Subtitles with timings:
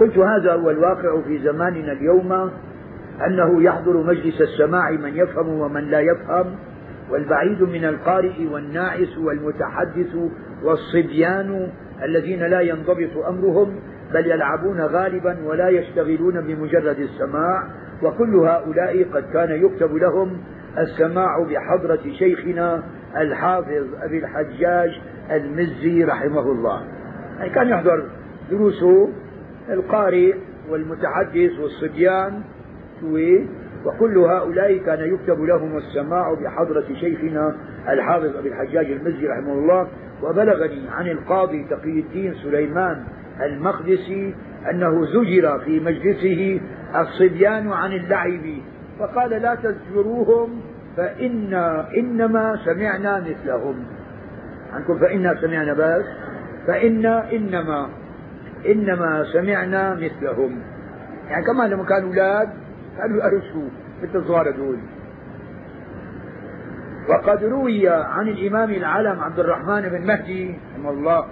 [0.00, 2.50] قلت هذا هو الواقع في زماننا اليوم
[3.26, 6.46] أنه يحضر مجلس السماع من يفهم ومن لا يفهم
[7.10, 10.16] والبعيد من القارئ والناعس والمتحدث
[10.64, 11.68] والصبيان
[12.02, 13.80] الذين لا ينضبط أمرهم
[14.14, 17.62] بل يلعبون غالبا ولا يشتغلون بمجرد السماع
[18.02, 20.38] وكل هؤلاء قد كان يكتب لهم
[20.78, 22.82] السماع بحضرة شيخنا
[23.16, 25.00] الحافظ أبي الحجاج
[25.30, 26.82] المزي رحمه الله.
[27.38, 28.04] يعني كان يحضر
[28.50, 29.08] دروسه
[29.70, 30.34] القارئ
[30.70, 32.42] والمتحدث والصبيان
[33.84, 37.56] وكل هؤلاء كان يكتب لهم السماع بحضرة شيخنا
[37.88, 39.88] الحافظ أبي الحجاج المزي رحمه الله
[40.22, 43.04] وبلغني عن القاضي تقي الدين سليمان
[43.42, 44.34] المقدسي
[44.70, 46.60] أنه زجر في مجلسه
[47.00, 48.42] الصبيان عن اللعب
[48.98, 50.60] فقال لا تزجروهم
[50.96, 51.54] فإن
[51.96, 53.84] إنما سمعنا مثلهم.
[54.72, 56.04] عنكم فإنا سمعنا بس؟
[56.66, 57.88] فإن إنما
[58.72, 60.62] إنما سمعنا مثلهم.
[61.28, 62.48] يعني كمان لما كانوا أولاد
[62.98, 63.68] كانوا يأرسوا
[64.02, 64.78] مثل الصغار دول
[67.08, 71.26] وقد روي عن الإمام العلم عبد الرحمن بن مهدي رحمه الله.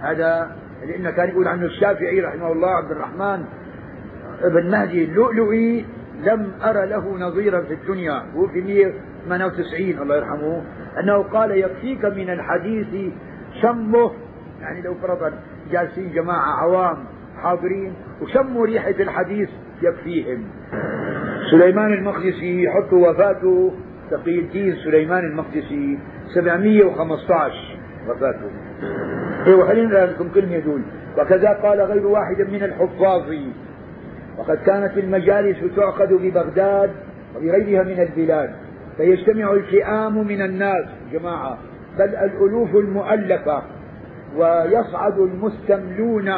[0.00, 3.44] هذا لأنه كان يقول عنه الشافعي رحمه الله عبد الرحمن
[4.44, 5.86] بن مهدي اللؤلؤي
[6.22, 8.22] لم أرى له نظيرا في الدنيا.
[8.36, 10.62] هو في 198 الله يرحمه.
[11.00, 13.12] أنه قال يكفيك من الحديث
[13.62, 14.10] شمه.
[14.60, 15.32] يعني لو فرضا
[15.72, 17.04] جالسين جماعة عوام
[17.42, 17.92] حاضرين
[18.22, 19.48] وشموا ريحة الحديث
[19.82, 20.44] يكفيهم.
[21.50, 23.72] سليمان المقدسي يحط وفاته
[24.10, 25.98] تقي الدين سليمان المقدسي
[26.34, 27.78] 715
[28.08, 28.50] وفاته.
[29.46, 30.82] إيه وخلينا لكم كلمة يقول
[31.18, 33.22] وكذا قال غير واحد من الحفاظ.
[34.38, 36.90] وقد كانت المجالس تعقد ببغداد
[37.36, 38.50] وبغيرها من البلاد
[38.96, 41.58] فيجتمع الفئام من الناس جماعة.
[41.98, 43.62] بل الألوف المؤلفة
[44.36, 46.28] ويصعد المستملون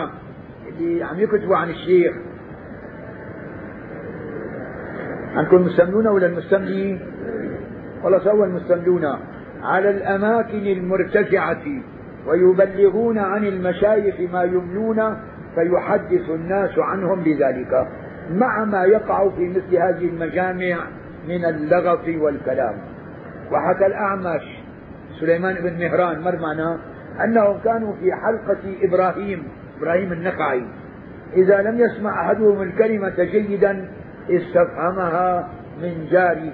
[0.68, 2.14] اللي عم يكتبوا عن الشيخ.
[5.34, 7.00] عندكم المستملون ولا المستملي
[8.04, 9.04] والله سوى المستملون
[9.62, 11.62] على الأماكن المرتفعة
[12.26, 15.16] ويبلغون عن المشايخ ما يملون
[15.54, 17.88] فيحدث الناس عنهم بذلك
[18.30, 20.76] مع ما يقع في مثل هذه المجامع
[21.28, 22.74] من اللغط والكلام.
[23.52, 24.42] وحكى الأعمش
[25.20, 26.78] سليمان بن مهران مر معنا؟
[27.24, 29.48] أنهم كانوا في حلقة إبراهيم
[29.78, 30.66] إبراهيم النخعي.
[31.32, 33.88] إذا لم يسمع أحدهم الكلمة جيدا
[34.30, 35.48] استفهمها
[35.82, 36.52] من جاره.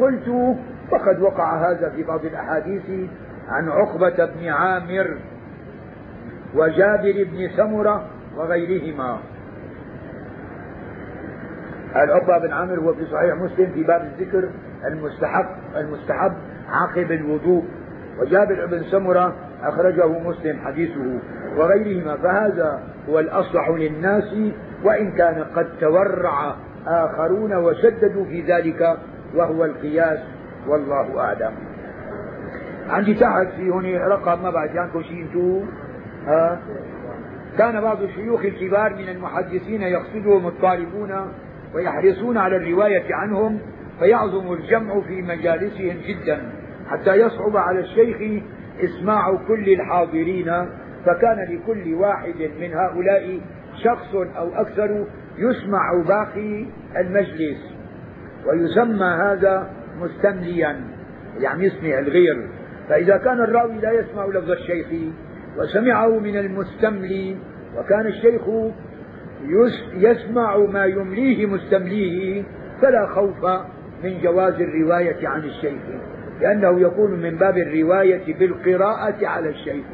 [0.00, 0.56] قلت
[0.90, 3.10] فقد وقع هذا في بعض الأحاديث
[3.48, 5.16] عن عقبة بن عامر
[6.54, 8.06] وجابر بن سمرة
[8.36, 9.18] وغيرهما.
[11.96, 14.48] العقبة بن عامر هو في صحيح مسلم في باب الذكر
[14.84, 15.46] المستحب
[15.76, 16.32] المستحب
[16.68, 17.64] عقب الوضوء.
[18.20, 19.36] وجابر بن سمرة
[19.68, 21.20] أخرجه مسلم حديثه
[21.56, 24.34] وغيرهما فهذا هو الأصلح للناس
[24.84, 26.54] وإن كان قد تورع
[26.86, 28.96] آخرون وشددوا في ذلك
[29.34, 30.18] وهو القياس
[30.68, 31.52] والله أعلم.
[32.88, 35.66] عندي تحت في هنا رقم ما بعد عنكم شيء أنتم
[36.26, 36.58] ها؟
[37.58, 41.32] كان بعض الشيوخ الكبار من المحدثين يقصدهم الطالبون
[41.74, 43.58] ويحرصون على الرواية عنهم
[43.98, 46.52] فيعظم الجمع في مجالسهم جدا
[46.88, 48.42] حتى يصعب على الشيخ
[48.80, 50.66] إسماع كل الحاضرين
[51.06, 53.40] فكان لكل واحد من هؤلاء
[53.84, 55.06] شخص أو أكثر
[55.38, 57.74] يسمع باقي المجلس.
[58.46, 59.70] ويسمى هذا
[60.00, 60.80] مستمليا
[61.38, 62.48] يعني يسمع الغير.
[62.88, 64.86] فإذا كان الراوي لا يسمع لفظ الشيخ
[65.58, 67.36] وسمعه من المستملي
[67.78, 68.42] وكان الشيخ
[69.94, 72.42] يسمع ما يمليه مستمليه
[72.82, 73.44] فلا خوف
[74.04, 75.82] من جواز الرواية عن الشيخ.
[76.40, 79.84] لأنه يكون من باب الرواية بالقراءة على الشيخ.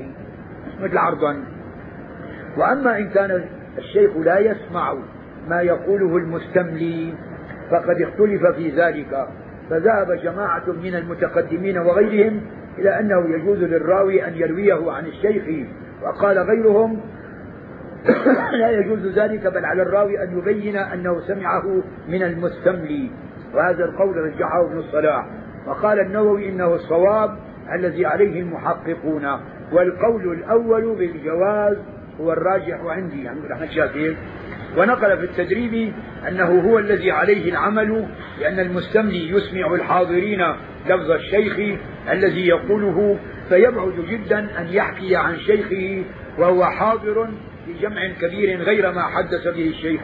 [0.81, 1.37] مثل عرضا.
[2.57, 3.45] وأما إن كان
[3.79, 4.95] الشيخ لا يسمع
[5.49, 7.15] ما يقوله المستملي
[7.71, 9.27] فقد اختلف في ذلك.
[9.71, 12.41] فذهب جماعة من المتقدمين وغيرهم
[12.79, 15.69] إلى أنه يجوز للراوي أن يرويه عن الشيخ
[16.03, 17.01] وقال غيرهم
[18.61, 23.11] لا يجوز ذلك بل على الراوي أن يبين أنه سمعه من المستملي.
[23.55, 25.27] وهذا القول رجحه ابن الصلاح.
[25.71, 27.39] وقال النووي إنه الصواب
[27.75, 29.41] الذي عليه المحققون
[29.73, 31.77] والقول الأول بالجواز
[32.21, 33.45] هو الراجح عندي عند
[33.77, 34.17] يعني
[34.77, 35.93] ونقل في التدريب
[36.29, 38.07] أنه هو الذي عليه العمل
[38.41, 40.43] لأن المستملي يسمع الحاضرين
[40.89, 41.79] لفظ الشيخ
[42.11, 43.19] الذي يقوله
[43.49, 46.05] فيبعد جدا أن يحكي عن شيخه
[46.39, 47.29] وهو حاضر
[47.67, 50.01] في جمع كبير غير ما حدث به الشيخ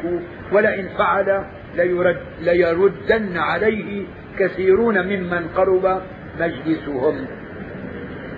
[0.52, 1.44] ولئن فعل
[1.76, 4.04] ليرد ليردن عليه
[4.38, 6.02] كثيرون ممن قرب
[6.40, 7.26] مجلسهم.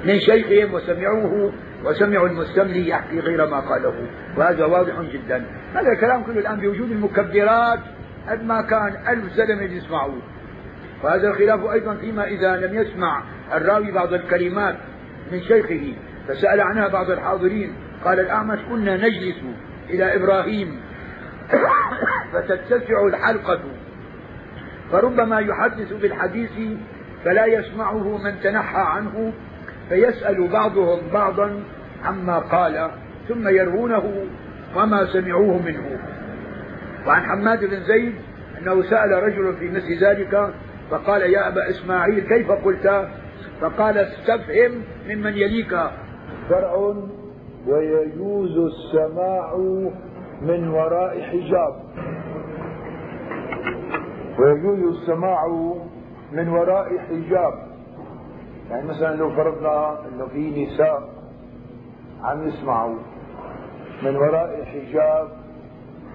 [0.05, 1.53] من شيخهم وسمعوه
[1.85, 4.09] وسمعوا المستملي يحكي غير ما قاله.
[4.37, 5.45] وهذا واضح جدا.
[5.75, 7.81] هذا الكلام كله الآن بوجود المكبرات
[8.29, 10.23] قد ما كان ألف زلمة يسمعوه.
[11.03, 13.23] وهذا الخلاف أيضا فيما إذا لم يسمع
[13.53, 14.77] الراوي بعض الكلمات
[15.33, 15.95] من شيخه.
[16.29, 17.75] فسأل عنها بعض الحاضرين.
[18.05, 19.43] قال الأعمش كنا نجلس
[19.91, 20.81] إلى إبراهيم.
[22.33, 23.61] فتتسع الحلقة.
[24.93, 26.79] فربما يحدث بالحديث
[27.25, 29.33] فلا يسمعه من تنحى عنه
[29.89, 31.63] فيسأل بعضهم بعضا
[32.05, 32.91] عما قال
[33.29, 34.27] ثم يروونه
[34.77, 35.99] وما سمعوه منه.
[37.07, 38.15] وعن حماد بن زيد
[38.59, 40.55] أنه سأل رجل في مثل ذلك
[40.91, 43.09] فقال يا أبا إسماعيل كيف قلت؟
[43.61, 45.71] فقال استفهم ممن يليك.
[46.49, 46.95] فرع
[47.67, 49.57] ويجوز السماع
[50.43, 51.75] من وراء حجاب.
[54.39, 55.47] ويجوز السماع
[56.33, 57.69] من وراء حجاب.
[58.71, 61.09] يعني مثلا لو فرضنا إنه في نساء
[62.23, 62.99] عم يسمعوا
[64.03, 65.29] من وراء حجاب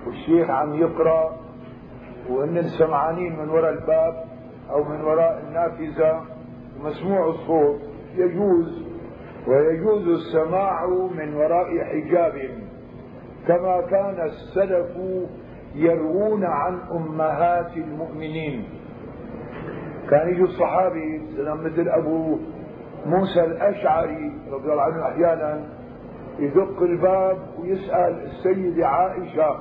[0.07, 1.35] والشيخ عم يقرأ
[2.29, 4.25] وهن سمعانين من وراء الباب
[4.69, 6.21] أو من وراء النافذة
[6.79, 7.81] مسموع الصوت
[8.15, 8.87] يجوز
[9.47, 10.85] ويجوز السماع
[11.17, 12.49] من وراء حجاب
[13.47, 14.97] كما كان السلف
[15.75, 18.65] يروون عن أمهات المؤمنين.
[20.09, 22.37] كان يجوا الصحابي مثل أبو
[23.05, 25.63] موسى الأشعري رضي الله عنه أحيانا
[26.39, 29.55] يدق الباب ويسأل السيدة عائشة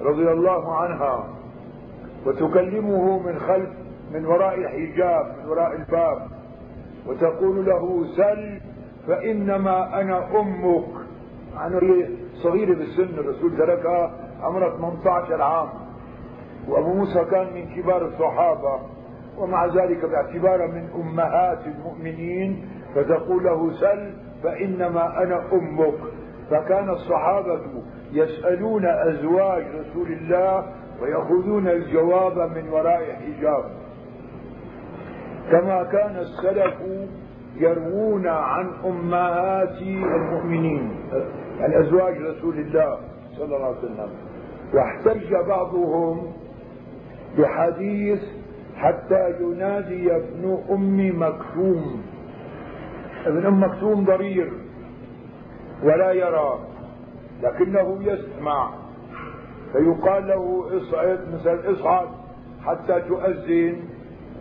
[0.00, 1.28] رضي الله عنها
[2.26, 3.68] وتكلمه من خلف
[4.12, 6.28] من وراء حجاب من وراء الباب
[7.06, 8.60] وتقول له سل
[9.06, 10.84] فإنما أنا أمك.
[11.54, 12.06] يعني
[12.42, 15.68] صغيرة بالسن الرسول تركها عمرها 18 عام.
[16.68, 18.80] وأبو موسى كان من كبار الصحابة.
[19.38, 24.12] ومع ذلك باعتبارها من أمهات المؤمنين فتقول له سل
[24.42, 25.94] فإنما أنا أمك.
[26.50, 27.60] فكان الصحابة
[28.12, 30.66] يسألون أزواج رسول الله
[31.02, 33.64] ويأخذون الجواب من وراء حجاب.
[35.50, 36.74] كما كان السلف
[37.56, 40.90] يروون عن أمهات المؤمنين
[41.60, 42.98] يعني ازواج رسول الله
[43.36, 44.10] صلى الله عليه وسلم.
[44.74, 46.32] واحتج بعضهم
[47.38, 48.22] بحديث
[48.76, 52.02] حتى ينادي ابن أم مكتوم.
[53.26, 54.52] ابن أم مكتوم ضرير
[55.82, 56.58] ولا يرى
[57.42, 58.70] لكنه يسمع.
[59.72, 62.08] فيقال له اصعد مثل اصعد
[62.64, 63.76] حتى تؤذن.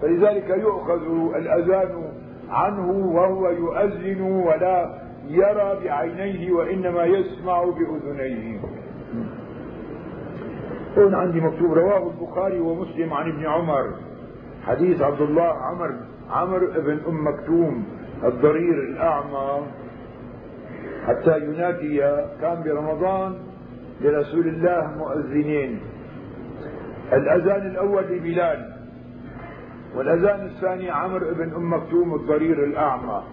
[0.01, 2.11] فلذلك يؤخذ الأذان
[2.49, 8.59] عنه وهو يؤذن ولا يرى بعينيه وإنما يسمع بأذنيه.
[10.97, 13.93] هنا عندي مكتوب رواه البخاري ومسلم عن ابن عمر.
[14.65, 15.91] حديث عبد الله عمر
[16.29, 17.85] عمر ابن أم مكتوم
[18.23, 19.61] الضرير الأعمى.
[21.07, 21.99] حتى ينادي
[22.41, 23.35] كان برمضان
[24.01, 25.79] لرسول الله مؤذنين.
[27.13, 28.73] الأذان الأول لبلال
[29.95, 33.23] والأذان الثاني عمرو بن أم مكتوم الضرير الأعمى.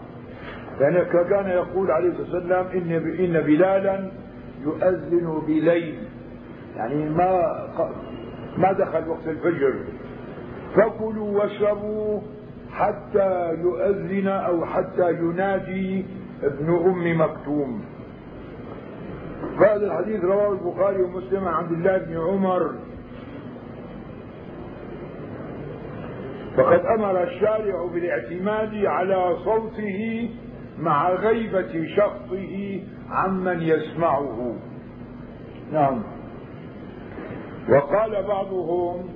[0.81, 4.11] يعني كان يقول عليه الصلاة والسلام ان إن بلالا
[4.65, 5.99] يؤذن بليل.
[6.77, 7.69] يعني ما
[8.59, 9.75] ما دخل وقت الفجر.
[10.77, 12.21] فكلوا واشربوا
[12.73, 16.07] حتى يؤذن أو حتى ينادي
[16.43, 17.85] ابن أم مكتوم.
[19.57, 22.75] هذا الحديث رواه البخاري ومسلم عن عبد الله بن عمر.
[26.57, 30.31] فقد أمر الشارع بالاعتماد على صوته
[30.79, 34.57] مع غيبة شخصه عمن يسمعه.
[35.73, 36.03] نعم.
[37.71, 39.09] وقال بعضهم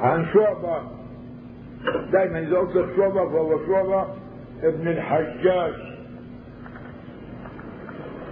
[0.00, 0.78] عن شعبة.
[2.12, 4.06] دائما إذا أطلق شعبة فهو شعبة
[4.62, 5.74] ابن الحجاج.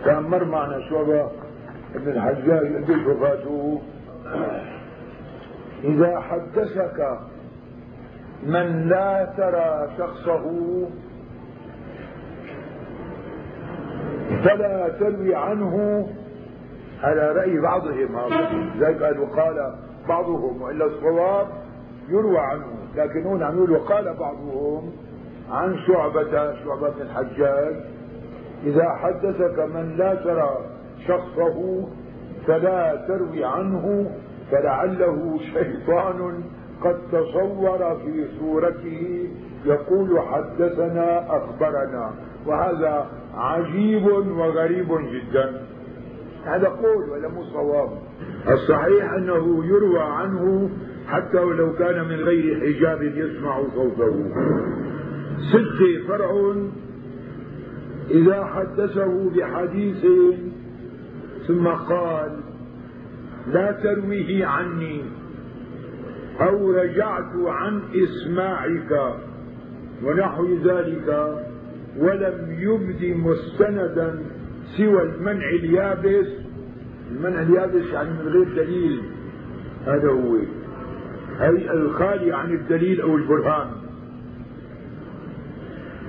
[0.04, 1.30] كان مر معنا شعبة
[1.94, 3.80] ابن الحجاج قديش وفاته.
[5.84, 7.18] إذا حدثك
[8.42, 10.44] من لا ترى شخصه
[14.44, 16.06] فلا تروي عنه
[17.04, 18.70] على رأي بعضهم.
[18.80, 19.74] ذلك قال وقال
[20.08, 21.46] بعضهم وإلا الصواب
[22.08, 22.66] يروى عنه.
[22.96, 24.92] لكن هنا عم وقال بعضهم
[25.50, 27.74] عن شعبة شعبة الحجاج
[28.64, 30.56] إذا حدثك من لا ترى
[31.08, 31.88] شخصه
[32.46, 34.10] فلا تروي عنه
[34.50, 36.44] فلعله شيطان
[36.84, 39.28] قد تصور في صورته
[39.64, 42.10] يقول حدثنا أخبرنا.
[42.46, 43.06] وهذا
[43.36, 45.62] عجيب وغريب جدا.
[46.44, 47.90] هذا قول ولا مو صواب؟
[48.48, 50.70] الصحيح أنه يروى عنه
[51.06, 54.30] حتى ولو كان من غير حجاب يسمع صوته.
[55.52, 56.54] ستة فرع
[58.10, 60.06] إذا حدثه بحديث
[61.46, 62.40] ثم قال
[63.46, 65.04] لا ترويه عني
[66.40, 69.14] أو رجعت عن إسماعك
[70.04, 71.38] ونحو ذلك
[71.98, 74.18] ولم يبد مستندا
[74.76, 76.26] سوى المنع اليابس
[77.10, 79.02] المنع اليابس يعني من غير دليل.
[79.86, 80.36] هذا هو.
[81.40, 83.70] أي الخالي عن الدليل أو البرهان.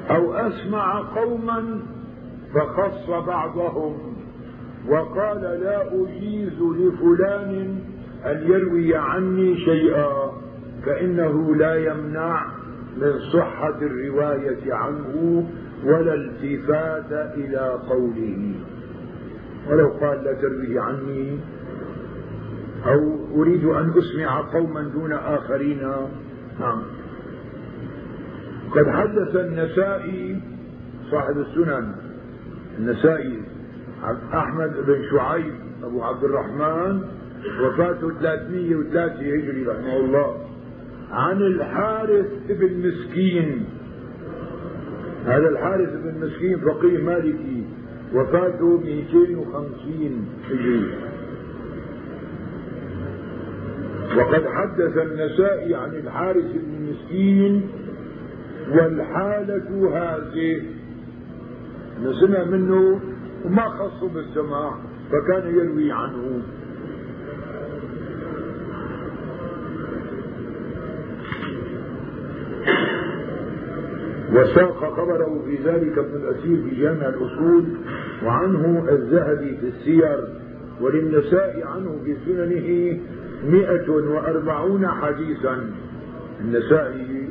[0.10, 1.81] أو أسمع قوما
[2.53, 4.15] فخص بعضهم
[4.89, 7.79] وقال لا أجيز لفلان
[8.25, 10.31] أن يروي عني شيئا
[10.86, 12.45] فإنه لا يمنع
[12.98, 15.45] من صحة الرواية عنه
[15.85, 18.53] ولا التفات إلى قوله.
[19.69, 21.39] ولو قال لا ترويه عني.
[22.85, 25.81] أو أريد أن أسمع قوما دون آخرين.
[26.59, 26.81] نعم.
[28.71, 30.41] قد حدث النسائي
[31.11, 31.91] صاحب السنن.
[32.79, 33.41] النسائي
[34.33, 37.01] أحمد بن شعيب أبو عبد الرحمن
[37.61, 40.45] وفاته 303 هجري رحمه الله.
[41.11, 43.65] عن الحارث بن مسكين.
[45.25, 47.63] هذا الحارث بن مسكين فقيه مالكي
[48.13, 50.89] وفاته 250 هجري.
[54.17, 57.67] وقد حدث النسائي عن الحارث بن مسكين
[58.72, 60.62] والحالة هذه.
[62.22, 63.00] سمع منه
[63.46, 64.77] وما خصه بالسماع
[65.12, 66.41] فكان يروي عنه.
[74.35, 77.63] وساق خبره في ذلك ابن الأسير في جامع الأصول
[78.25, 80.27] وعنه الذهبي في السير
[80.81, 82.99] وللنساء عنه في سننه
[83.51, 85.69] مئة وأربعون حديثا.
[86.41, 87.29] النسائي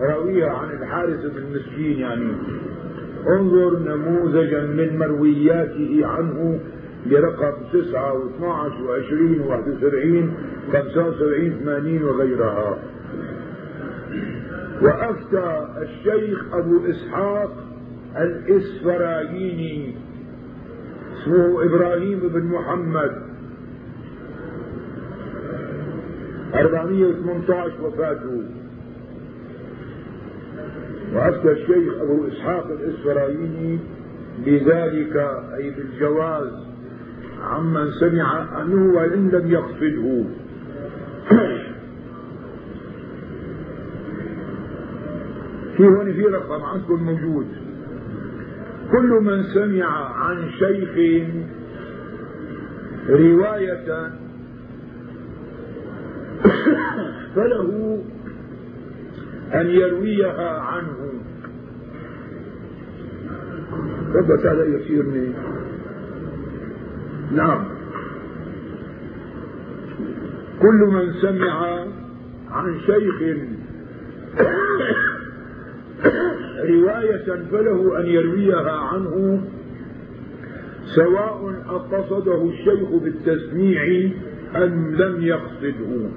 [0.00, 2.32] راويها عن الحارث بن مسكين يعني.
[3.28, 6.60] انظر نموذجا من مروياته عنه
[7.10, 10.34] برقم تسعة واثنى عشر وعشرين وواحد وسبعين
[10.72, 12.78] خمسة وسبعين ثمانين وغيرها.
[14.82, 17.50] وأفتى الشيخ أبو إسحاق
[18.16, 19.94] الإسفرايني
[21.22, 23.22] اسمه إبراهيم بن محمد.
[26.54, 28.42] 418 وفاته.
[31.14, 33.78] وأفتى الشيخ أبو إسحاق الإسفرايني
[34.46, 35.16] بذلك
[35.54, 36.52] أي بالجواز
[37.42, 40.24] عمن سمع عنه وإن لم يقصده.
[45.76, 47.46] في هون في رقم عندكم موجود.
[48.92, 50.90] كل من سمع عن شيخ
[53.08, 54.10] رواية
[57.34, 58.02] فله
[59.54, 61.12] أن يرويها عنه.
[64.12, 65.32] ثبت هذا يسيرني.
[67.32, 67.64] نعم.
[70.60, 71.84] كل من سمع
[72.50, 73.22] عن شيخ
[76.64, 79.44] رواية فله أن يرويها عنه
[80.84, 84.10] سواء أقصده الشيخ بالتسميع
[84.56, 86.08] أم لم يقصده.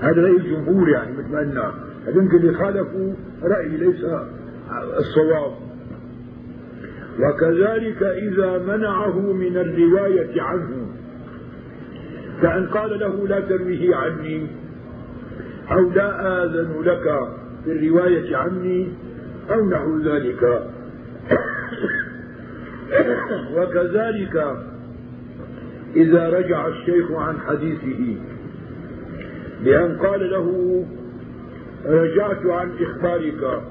[0.00, 1.72] هذا رأي الجمهور يعني مثل ما قلنا
[2.08, 2.52] يمكن اللي
[3.42, 4.04] رأي ليس
[4.98, 5.52] الصواب.
[7.20, 10.86] وكذلك إذا منعه من الرواية عنه
[12.42, 14.46] كأن قال له لا ترويه عني
[15.70, 17.28] أو لا آذن لك.
[17.64, 18.88] في الرواية عني
[19.50, 20.62] أو نحو ذلك.
[23.56, 24.56] وكذلك
[25.96, 28.16] إذا رجع الشيخ عن حديثه
[29.64, 30.84] بأن قال له
[31.86, 33.62] رجعت عن إخبارك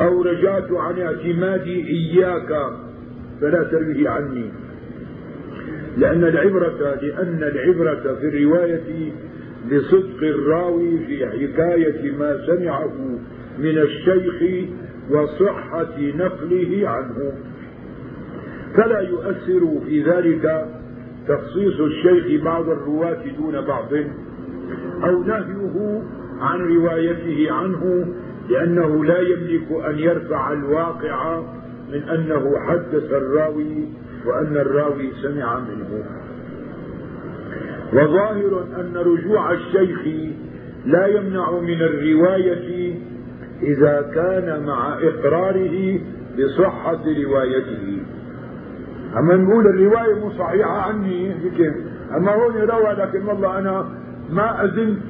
[0.00, 2.70] أو رجعت عن اعتمادي إياك
[3.40, 4.50] فلا ترويه عني.
[5.98, 9.12] لأن العبرة لأن العبرة في الرواية
[9.72, 12.92] بصدق الراوي في حكاية ما سمعه
[13.58, 14.68] من الشيخ
[15.10, 17.32] وصحة نقله عنه.
[18.76, 20.66] فلا يؤثر في ذلك
[21.28, 23.92] تخصيص الشيخ بعض الرواة دون بعض
[25.04, 26.02] أو نهيه
[26.40, 28.06] عن روايته عنه
[28.50, 31.42] لأنه لا يملك أن يرفع الواقع
[31.92, 33.88] من أنه حدث الراوي
[34.26, 36.04] وأن الراوي سمع منه.
[37.94, 40.00] وظاهر أن رجوع الشيخ
[40.86, 42.94] لا يمنع من الرواية
[43.62, 46.00] إذا كان مع إقراره
[46.38, 47.98] بصحة روايته.
[49.18, 51.32] أما نقول الرواية مو صحيحة عني
[52.16, 53.88] أما هون روى لكن والله أنا
[54.30, 55.02] ما أذنت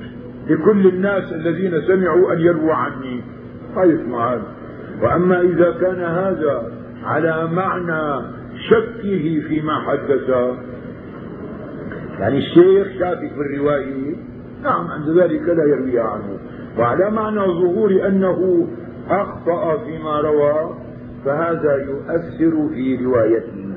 [0.49, 3.21] لكل الناس الذين سمعوا أن يرووا عني.
[3.76, 4.47] يسمع هذا
[5.03, 6.73] وأما إذا كان هذا
[7.05, 8.26] على معنى
[8.71, 10.31] شكه فيما حدث
[12.21, 14.16] يعني الشيخ شاكك في الرواية
[14.62, 16.38] نعم عند ذلك لا يروي عنه.
[16.78, 18.68] وعلى معنى ظهور أنه
[19.11, 20.75] أخطأ فيما روى
[21.25, 23.75] فهذا يؤثر في روايته.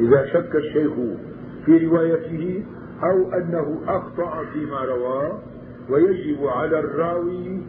[0.00, 0.92] إذا شك الشيخ
[1.66, 2.64] في روايته
[3.02, 5.38] أو أنه أخطأ فيما روى
[5.90, 7.62] ويجب على الراوي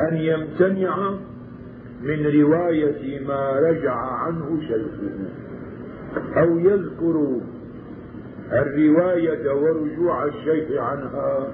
[0.00, 1.10] أن يمتنع
[2.02, 5.28] من رواية ما رجع عنه شيخه
[6.36, 7.40] أو يذكر
[8.52, 11.48] الرواية ورجوع الشيخ عنها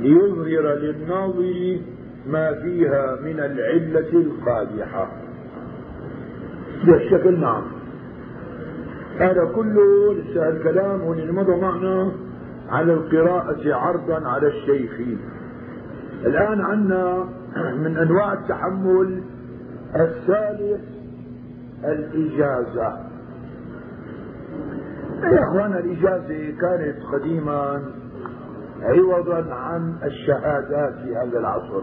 [0.00, 1.80] ليظهر للناظر
[2.26, 5.08] ما فيها من العلة القادحة
[6.84, 7.62] بالشكل نعم.
[9.18, 11.00] هذا كله لسه الكلام
[11.34, 12.12] مضى معنا
[12.68, 14.92] على القراءة عرضا على الشيخ.
[16.26, 19.22] الآن عندنا من أنواع التحمل
[19.96, 20.80] الثالث
[21.84, 23.11] الإجازة.
[25.22, 27.82] يا أخوان الإجازة كانت قديما
[28.82, 31.82] عوضا عن الشهادات في هذا العصر.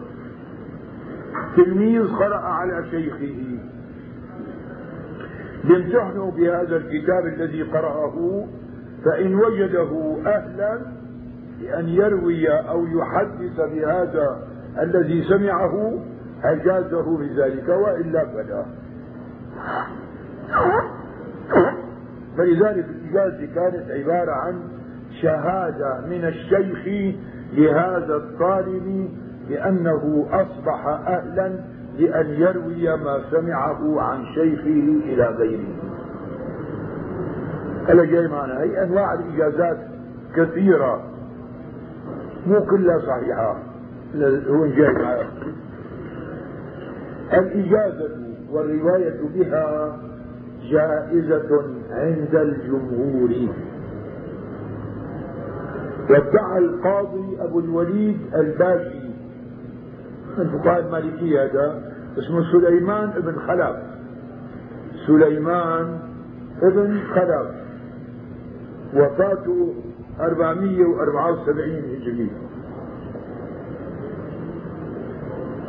[1.58, 3.60] تلميذ قرأ على شيخه.
[5.64, 8.46] يمتحن بهذا الكتاب الذي قرأه
[9.06, 10.80] فإن وجده أهلا
[11.62, 14.48] لأن يروي أو يحدث بهذا
[14.82, 16.00] الذي سمعه
[16.44, 18.66] أجازه بذلك وإلا فلا
[22.40, 24.62] فلذلك الإجازة كانت عبارة عن
[25.22, 27.14] شهادة من الشيخ
[27.54, 29.10] لهذا الطالب
[29.50, 31.60] بأنه أصبح أهلا
[31.98, 35.68] لأن يروي ما سمعه عن شيخه إلى غيره.
[37.88, 38.62] هذا جاي معنا.
[38.62, 39.78] هي أنواع الإجازات
[40.36, 41.04] كثيرة.
[42.48, 43.58] مو كلها صحيحة.
[44.50, 45.30] هو جاي معنا.
[47.34, 48.10] الإجازة
[48.52, 49.98] والرواية بها
[50.70, 53.30] جائزة عند الجمهور.
[56.10, 59.10] وادعى القاضي أبو الوليد الباشي
[60.38, 63.76] من فقهاء المالكية هذا اسمه سليمان بن خلف
[65.08, 66.00] سليمان
[66.62, 67.48] ابن خلف
[68.94, 69.74] وفاته
[70.20, 72.32] 474 هجري.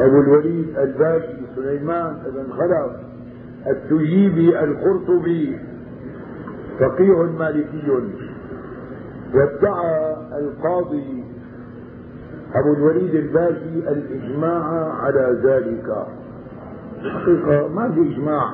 [0.01, 3.10] أبو الوليد الباشي سليمان بن خلف
[3.67, 5.59] التجيبي القرطبي
[6.81, 7.91] فقيه مالكي.
[9.35, 11.25] وادعى القاضي
[12.55, 16.07] أبو الوليد الباجي الإجماع على ذلك.
[17.15, 18.51] حقيقة ما في إجماع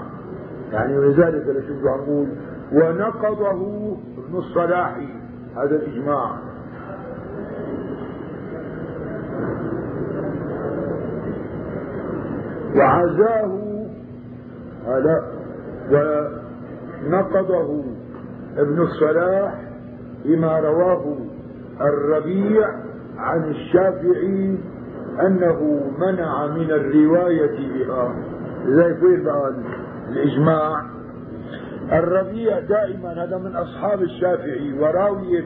[0.73, 2.29] يعني ولذلك لشوف عم نقول
[2.73, 4.97] ونقضه ابن الصلاح
[5.57, 6.31] هذا الإجماع.
[12.77, 13.66] وعزاه
[14.87, 15.23] هذا
[17.07, 17.85] ونقضه
[18.57, 19.55] ابن الصلاح
[20.25, 21.17] بما رواه
[21.81, 22.69] الربيع
[23.19, 24.59] عن الشافعي
[25.27, 28.15] أنه منع من الرواية بها.
[28.67, 29.55] زي فين بقى
[30.09, 30.83] الإجماع
[31.93, 35.45] الربيع دائما هذا من أصحاب الشافعي وراوية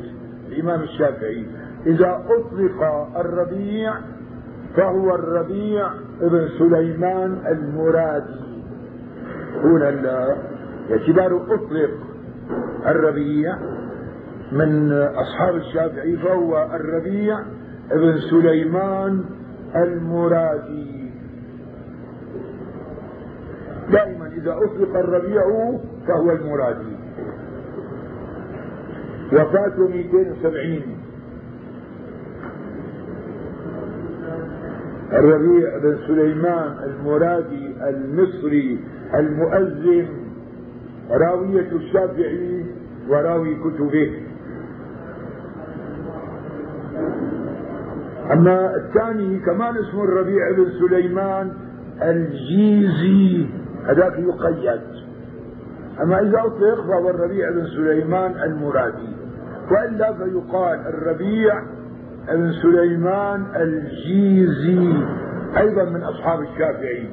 [0.48, 1.46] الإمام الشافعي.
[1.86, 2.82] إذا أطلق
[3.16, 3.94] الربيع
[4.76, 8.49] فهو الربيع ابن سليمان المرادي.
[9.64, 9.90] هنا
[10.88, 11.90] باعتباره أطلق
[12.86, 13.56] الربيع
[14.52, 17.38] من أصحاب الشافعي فهو الربيع
[17.90, 19.24] ابن سليمان
[19.76, 21.10] المرادي.
[23.92, 25.42] دائما إذا أطلق الربيع
[26.06, 26.96] فهو المرادي.
[29.32, 30.80] وفاته 270
[35.12, 38.80] الربيع بن سليمان المرادي المصري
[39.14, 40.06] المؤذن
[41.10, 42.64] راوية الشافعي
[43.08, 44.12] وراوي كتبه.
[48.32, 51.52] أما الثاني كمان اسمه الربيع بن سليمان
[52.02, 53.46] الجيزي
[53.86, 54.80] هذاك يقيد.
[56.02, 59.08] أما إذا أطلق فهو الربيع بن سليمان المرادي.
[59.70, 61.62] وإلا فيقال الربيع
[62.28, 64.92] بن سليمان الجيزي
[65.56, 67.08] أيضا من أصحاب الشافعي.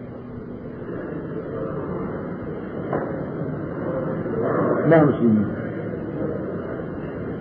[4.89, 5.45] نعم سيدي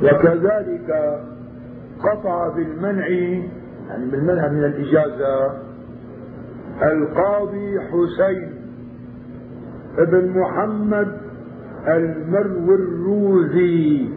[0.03, 1.19] وكذلك
[2.03, 3.09] قطع بالمنع
[3.89, 5.51] يعني بالمنع من الإجازة
[6.83, 8.55] القاضي حسين
[9.99, 11.09] ابن محمد
[12.77, 14.09] المروروزي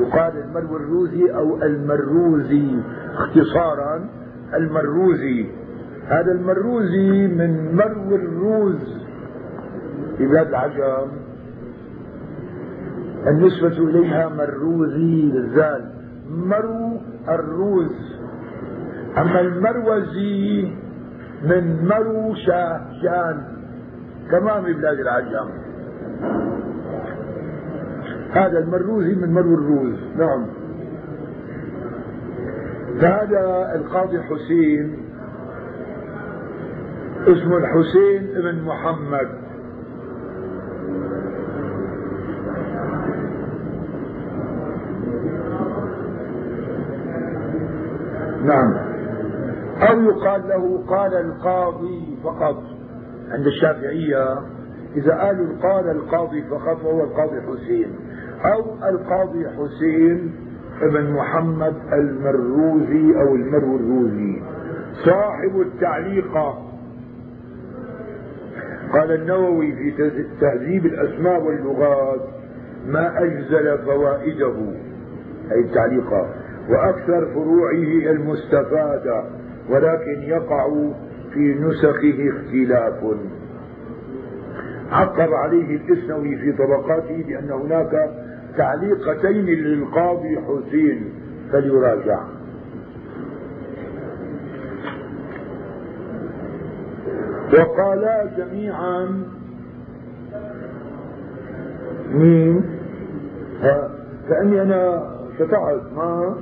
[0.00, 2.78] يقال المروروزي أو المروزي
[3.14, 4.08] اختصارا
[4.54, 5.46] المروزي.
[6.06, 9.02] هذا المروزي من مرو الروز.
[10.18, 11.08] في بلاد العجم.
[13.26, 15.90] النسبة إليها مروزي بالذال
[16.30, 17.92] مرو الروز.
[19.18, 20.68] أما المروزي
[21.44, 23.42] من مرو شاهجان.
[24.30, 25.48] كمان ببلاد العجم.
[28.30, 29.98] هذا المروزي من مرو الروز.
[30.18, 30.46] نعم.
[33.00, 34.96] فهذا القاضي حسين.
[37.26, 39.28] اسمه الحسين بن محمد.
[48.42, 48.74] نعم.
[49.90, 52.62] أو يقال له قال القاضي فقط.
[53.30, 54.38] عند الشافعية
[54.96, 57.88] إذا قالوا قال القاضي فقط فهو القاضي حسين.
[58.44, 60.34] أو القاضي حسين
[60.82, 64.42] ابن محمد المروزي أو المروزي
[65.04, 66.68] صاحب التعليقة
[68.92, 69.90] قال النووي في
[70.40, 72.20] تهذيب الأسماء واللغات
[72.86, 74.54] ما أجزل فوائده.
[75.52, 79.24] أي التعليقة وأكثر فروعه المستفادة
[79.70, 80.66] ولكن يقع
[81.34, 83.16] في نسخه اختلاف.
[84.90, 88.10] عقب عليه الاسنوي في طبقاته بأن هناك
[88.56, 91.12] تعليقتين للقاضي حسين
[91.52, 92.20] فليراجع.
[97.52, 99.22] وقالا جميعا
[102.14, 102.64] مين؟
[104.28, 106.36] كأني أنا شطعت ما؟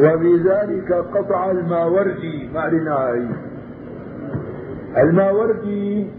[0.00, 3.26] وبذلك قطع الماوردي ما لناي
[4.96, 6.10] الماوردي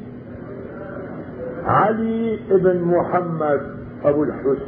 [1.66, 3.62] علي بن محمد
[4.06, 4.26] أبو,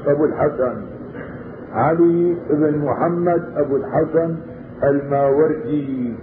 [0.07, 0.81] أبو الحسن.
[1.73, 4.35] علي بن محمد أبو الحسن
[4.83, 6.15] الماوردي.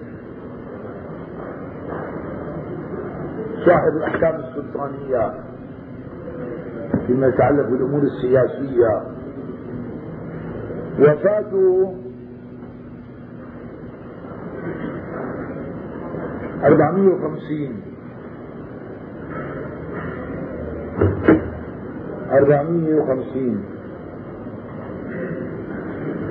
[3.67, 5.35] صاحب الأحكام السلطانية
[7.07, 9.03] فيما يتعلق بالأمور السياسية.
[10.99, 11.95] وفاته
[16.65, 17.83] 450
[22.31, 23.65] 450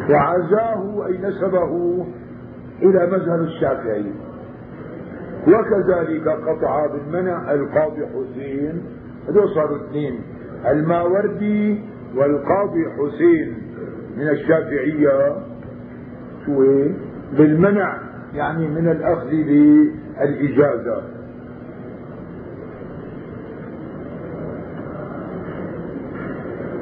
[0.10, 2.06] وعزاه أي نسبه
[2.82, 4.12] إلى مذهب الشافعي.
[5.48, 8.84] وكذلك قطع بالمنع القاضي حسين.
[9.30, 10.22] هذول صاروا اثنين.
[10.72, 11.84] الماوردي
[12.16, 13.69] والقاضي حسين.
[14.18, 15.36] من الشافعية
[16.46, 16.86] شو
[17.38, 17.98] بالمنع
[18.36, 21.02] يعني من الأخذ بالإجازة.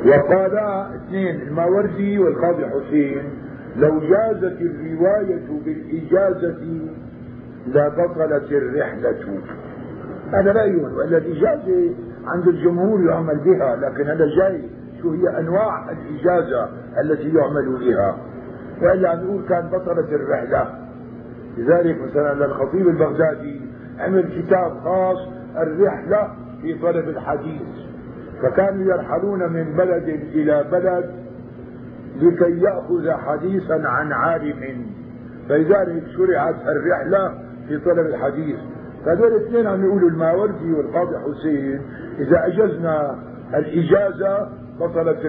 [0.05, 3.23] وقالا اثنين الماوردي والقاضي حسين
[3.77, 6.57] لو جازت الرواية بالإجازة
[7.67, 9.41] لبطلت الرحلة.
[10.33, 11.93] هذا رأيهم وإلا الإجازة
[12.25, 14.61] عند الجمهور يعمل بها لكن هذا جاي.
[15.01, 16.69] شو هي أنواع الإجازة
[17.01, 18.17] التي يعمل بها.
[18.81, 20.73] وإلا نقول كان بطلت الرحلة.
[21.57, 23.61] لذلك مثلا للخطيب البغدادي
[23.99, 25.17] عمل كتاب خاص
[25.57, 26.27] الرحلة
[26.61, 27.61] في طلب الحديث.
[28.41, 31.09] فكانوا يرحلون من بلد إلى بلد
[32.21, 34.85] لكي يأخذ حديثا عن عالم.
[35.49, 37.33] فلذلك شرعت الرحلة
[37.67, 38.57] في طلب الحديث.
[39.05, 41.81] فهذول الاثنين عم يقولوا الماوردي والقاضي حسين
[42.19, 43.15] إذا أجزنا
[43.53, 45.25] الإجازة بطلت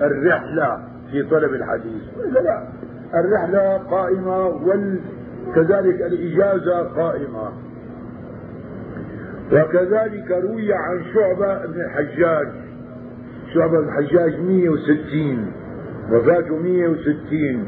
[0.00, 2.02] الرحلة في طلب الحديث.
[2.18, 2.68] وإذا لا
[3.14, 7.52] الرحلة قائمة وكذلك الإجازة قائمة.
[9.52, 12.48] وكذلك روي عن شعبة بن الحجاج.
[13.54, 15.52] شعبة بن الحجاج 160
[16.12, 17.66] وفاته 160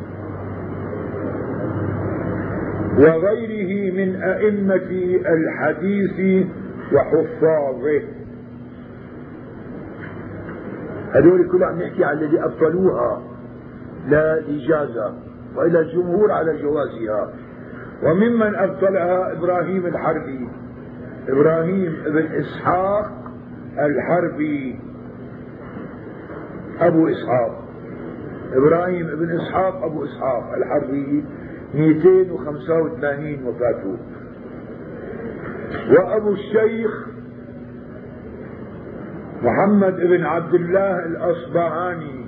[2.99, 6.47] وغيره من أئمة الحديث
[6.93, 8.03] وحفاظه.
[11.13, 13.23] هذول كلهم نحكي عن الذي أبطلوها.
[14.09, 15.15] لا إجازة
[15.57, 17.33] وإلى الجمهور على جوازها.
[18.03, 20.49] وممن أبطلها إبراهيم الحربي.
[21.29, 23.13] إبراهيم بن إسحاق
[23.79, 24.81] الحربي.
[26.81, 27.63] أبو إسحاق.
[28.53, 31.25] إبراهيم بن إسحاق أبو إسحاق الحربي.
[31.75, 33.97] 285 وفاته.
[35.91, 37.12] وأبو الشيخ
[39.43, 42.27] محمد بن عبد الله الأصبهاني.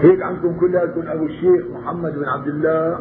[0.00, 2.98] هيك عندكم كلكم أبو الشيخ محمد بن عبد الله.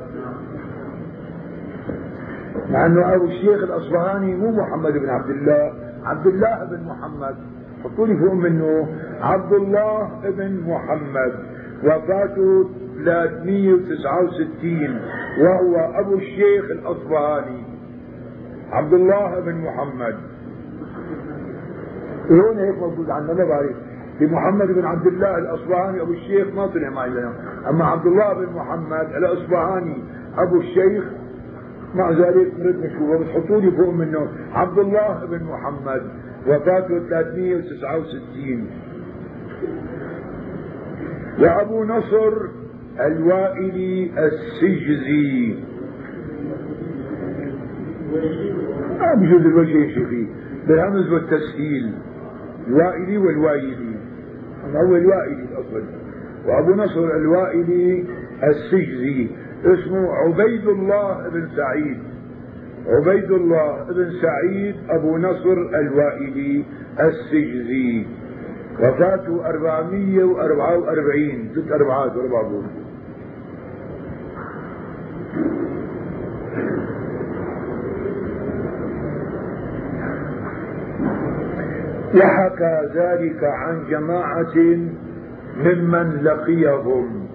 [2.70, 5.74] مع إنه أبو الشيخ الأصبهاني مو محمد بن عبد الله
[6.04, 7.36] عبد الله بن محمد.
[7.84, 8.88] حطوا لي فوق منه
[9.22, 11.34] عبد الله بن محمد.
[11.84, 12.70] وفاته
[13.04, 15.00] 369
[15.40, 17.64] وهو أبو الشيخ الأصبهاني.
[18.72, 20.16] عبد الله بن محمد.
[22.30, 23.76] هون هيك موجود عندنا ما بعرف
[24.20, 27.10] بمحمد بن عبد الله الأصبهاني أبو الشيخ ما طلع معي
[27.70, 30.04] أما عبد الله بن محمد الأصبهاني
[30.38, 31.04] أبو الشيخ
[31.96, 34.28] مع ذلك نريد نشوفه بتحطوا لي فوق منه.
[34.54, 36.02] عبد الله بن محمد
[36.48, 38.68] وفاته 369
[41.40, 42.34] وأبو نصر
[43.00, 45.56] الوائلي السجزي.
[49.18, 50.28] بجوز الوجه شيخي.
[50.68, 51.94] بالهمز والتسهيل.
[52.68, 53.96] الوائلي والوايلي
[54.76, 55.84] هو الوائلي الاصل
[56.46, 58.06] وأبو نصر الوائلي
[58.44, 59.28] السجزي.
[59.66, 61.98] اسمه عبيد الله بن سعيد.
[62.88, 66.66] عبيد الله بن سعيد أبو نصر الوائلي
[67.00, 68.06] السجزي.
[68.80, 72.42] وفاته 444 ست اربعات أربع
[82.16, 84.56] وحكى ذلك عن جماعة
[85.58, 87.28] ممن لقيهم.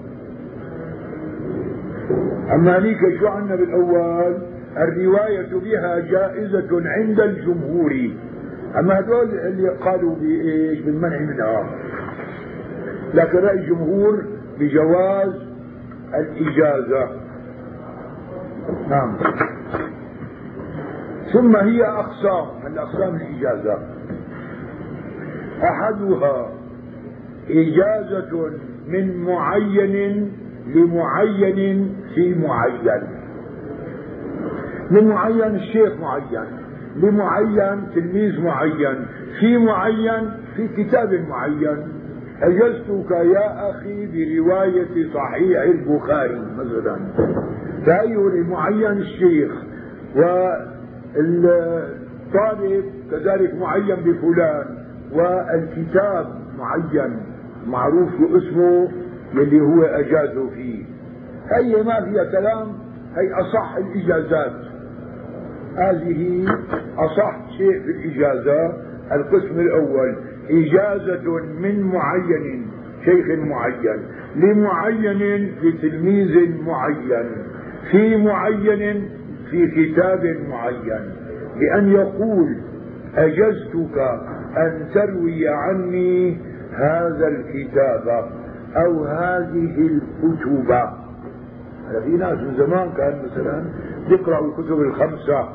[2.53, 4.39] أما ليك شو عنا بالأول؟
[4.77, 7.93] الرواية بها جائزة عند الجمهور.
[8.79, 11.67] أما هذول اللي قالوا بإيش؟ بالمنع منها.
[13.15, 14.23] لكن رأي الجمهور
[14.61, 15.35] بجواز
[16.15, 17.09] الإجازة.
[18.89, 19.17] نعم.
[21.33, 22.47] ثم هي أقسام.
[22.65, 23.96] من أقسام الإجازة؟
[25.63, 26.53] أحدها
[27.51, 28.51] إجازة
[28.89, 30.33] من معين
[30.75, 33.03] لمعين في معين.
[34.91, 36.47] من معين الشيخ معين
[36.97, 39.07] لمعين تلميذ معين
[39.41, 41.89] في معين في كتاب معين.
[42.43, 46.97] أجزتك يا أخي برواية صحيح البخاري مثلا.
[47.87, 49.53] فأيه المعين الشيخ
[51.15, 54.86] والطالب كذلك معين بفلان.
[55.13, 56.27] والكتاب
[56.59, 57.17] معين
[57.67, 58.89] معروف اسمه
[59.35, 60.85] يلي هو أجازه فيه.
[61.53, 62.69] هي ما فيها كلام
[63.17, 64.53] هي أصح الإجازات.
[65.77, 66.45] هذه
[66.99, 68.73] أصح شيء في الإجازة
[69.13, 70.17] القسم الأول
[70.51, 72.67] إجازة من معين
[73.05, 74.03] شيخ معين
[74.37, 77.27] لمعين لتلميذ معين
[77.91, 79.09] في معين
[79.51, 81.11] في كتاب معين.
[81.61, 82.57] بأن يقول
[83.17, 84.21] أجزتك
[84.57, 86.39] أن تروي عني
[86.73, 88.31] هذا الكتاب
[88.77, 89.91] أو هذه
[90.23, 90.71] الكتب.
[91.91, 93.65] هذا في ناس من زمان كان مثلا
[94.09, 95.49] يقرأوا الكتب الخمسة.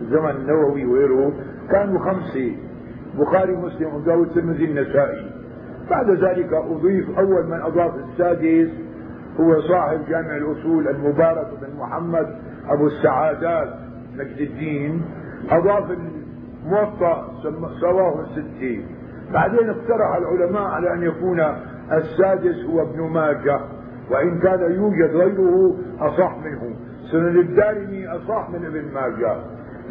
[0.00, 1.32] الزمن النووي وغيره
[1.70, 2.56] كانوا خمسة.
[3.18, 5.30] بخاري مسلم ابو داود الترمذي النسائي.
[5.90, 8.70] بعد ذلك أضيف أول من أضاف السادس
[9.40, 12.26] هو صاحب جامع الأصول المبارك بن محمد
[12.68, 13.68] أبو السعادات
[14.18, 15.02] مجد الدين.
[15.50, 15.90] أضاف
[16.64, 17.32] موطأ
[17.80, 18.86] سواه الستين.
[19.32, 21.40] بعدين اقترح العلماء على أن يكون
[21.92, 23.60] السادس هو ابن ماجه
[24.10, 26.76] وإن كان يوجد غيره أصح منه.
[27.12, 29.36] سنن الدارمي أصح من ابن ماجه.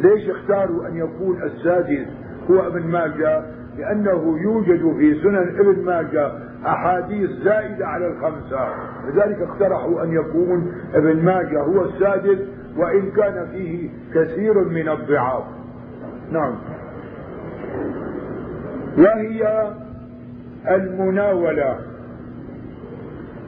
[0.00, 2.06] ليش اختاروا أن يكون السادس
[2.50, 3.42] هو ابن ماجه؟
[3.78, 6.32] لأنه يوجد في سنن ابن ماجه
[6.66, 8.68] أحاديث زائدة على الخمسة.
[9.08, 12.38] لذلك اقترحوا أن يكون ابن ماجه هو السادس
[12.76, 15.44] وإن كان فيه كثير من الضعاف.
[16.32, 16.54] نعم.
[18.98, 19.72] وهي
[20.70, 21.78] المناولة.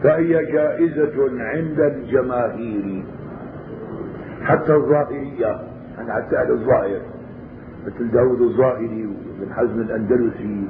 [0.03, 3.05] فهي جائزة عند الجماهير.
[4.43, 5.61] حتى الظاهرية.
[5.97, 7.01] يعني حتى أهل الظاهر.
[7.87, 10.69] مثل داود الظاهري وابن حزم الأندلسي.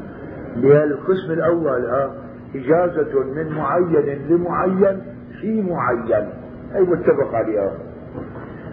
[0.57, 2.15] القسم الأول ها
[2.55, 5.03] إجازة من معين لمعين
[5.41, 6.29] في معين.
[6.75, 7.73] أي متفق عليها.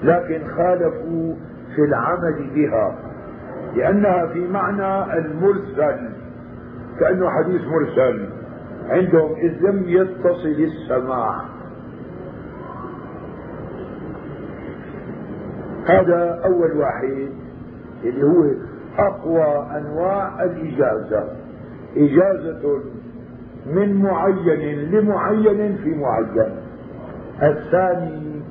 [0.03, 1.35] لكن خالفوا
[1.75, 3.12] في العمل بها.
[3.75, 6.09] لأنها في معنى المرسل
[6.99, 8.29] كأنه حديث مرسل.
[8.89, 11.41] عندهم إذ لم يتصل السماع.
[15.85, 17.29] هذا أول واحد
[18.03, 18.51] اللي هو
[18.97, 21.27] أقوى أنواع الإجازة.
[21.97, 22.81] إجازة
[23.65, 26.55] من معين لمعين في معين.
[27.41, 28.41] الثاني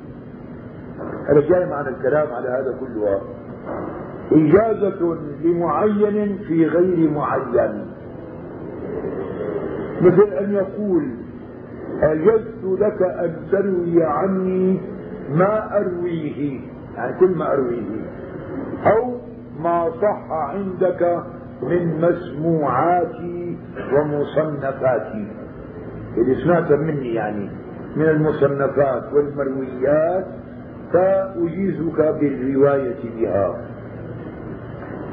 [1.29, 3.21] هذا جاي معنا الكلام على هذا كله.
[4.33, 7.85] إجازة لمعين في غير معين.
[10.01, 11.03] مثل أن يقول
[12.01, 14.79] أجزت لك أن تروي عني
[15.35, 16.59] ما أرويه
[16.97, 18.05] يعني كل ما أرويه
[18.85, 19.17] أو
[19.59, 21.23] ما صح عندك
[21.61, 23.57] من مسموعاتي
[23.93, 25.27] ومصنفاتي.
[26.17, 27.49] اللي سمعتها مني يعني
[27.95, 30.25] من المصنفات والمرويات
[30.93, 33.72] فأجيزك بالرواية بها.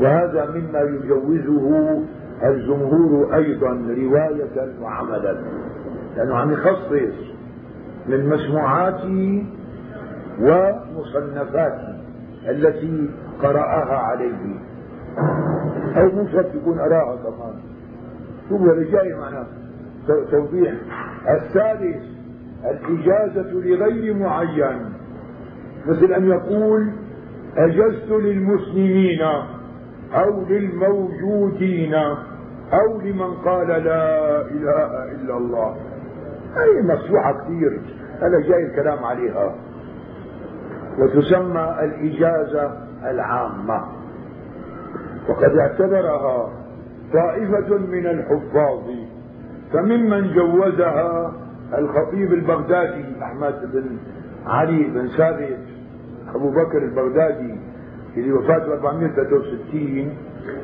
[0.00, 2.02] وهذا مما يجوزه
[2.42, 5.36] الجمهور أيضا رواية وعملا.
[6.16, 7.14] لأنه عم يخصص
[8.08, 9.46] من مسموعاتي
[10.40, 12.00] ومصنفاتي
[12.48, 13.10] التي
[13.42, 14.58] قرأها عليه.
[15.96, 17.54] أو مفرد يكون أراها كمان.
[18.48, 19.46] شوف هذا معناه
[20.30, 20.74] توضيح.
[21.30, 22.02] الثالث
[22.64, 24.92] الإجازة لغير معين.
[25.86, 26.90] مثل أن يقول
[27.56, 29.20] أجزت للمسلمين.
[30.14, 31.94] أو للموجودين
[32.72, 35.76] أو لمن قال لا إله إلا الله.
[36.56, 37.80] هي مصلحة كثير.
[38.20, 39.54] هذا جاي الكلام عليها.
[40.98, 42.72] وتسمى الإجازة
[43.04, 43.84] العامة.
[45.28, 46.50] وقد اعتبرها
[47.12, 48.90] طائفة من الحفاظ.
[49.72, 51.32] فممن جوزها
[51.78, 53.98] الخطيب البغدادي أحمد بن
[54.46, 55.58] علي بن ثابت
[56.34, 57.59] أبو بكر البغدادي.
[58.14, 60.16] في وفاته 463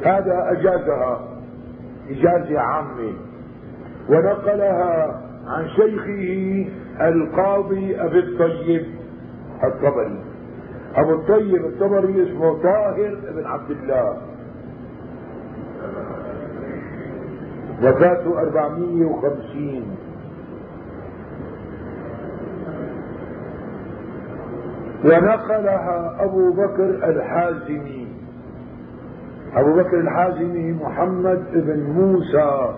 [0.04, 1.28] هذا أجازها
[2.10, 3.12] إجازة عامة
[4.08, 6.68] ونقلها عن شيخه
[7.08, 8.86] القاضي أبي الطيب
[9.64, 10.20] الطبري.
[10.94, 14.16] أبو الطيب الطبري اسمه طاهر بن عبد الله.
[17.82, 19.95] وفاته 450
[25.04, 28.08] ونقلها أبو بكر الحازمي.
[29.54, 32.74] أبو بكر الحازمي محمد بن موسى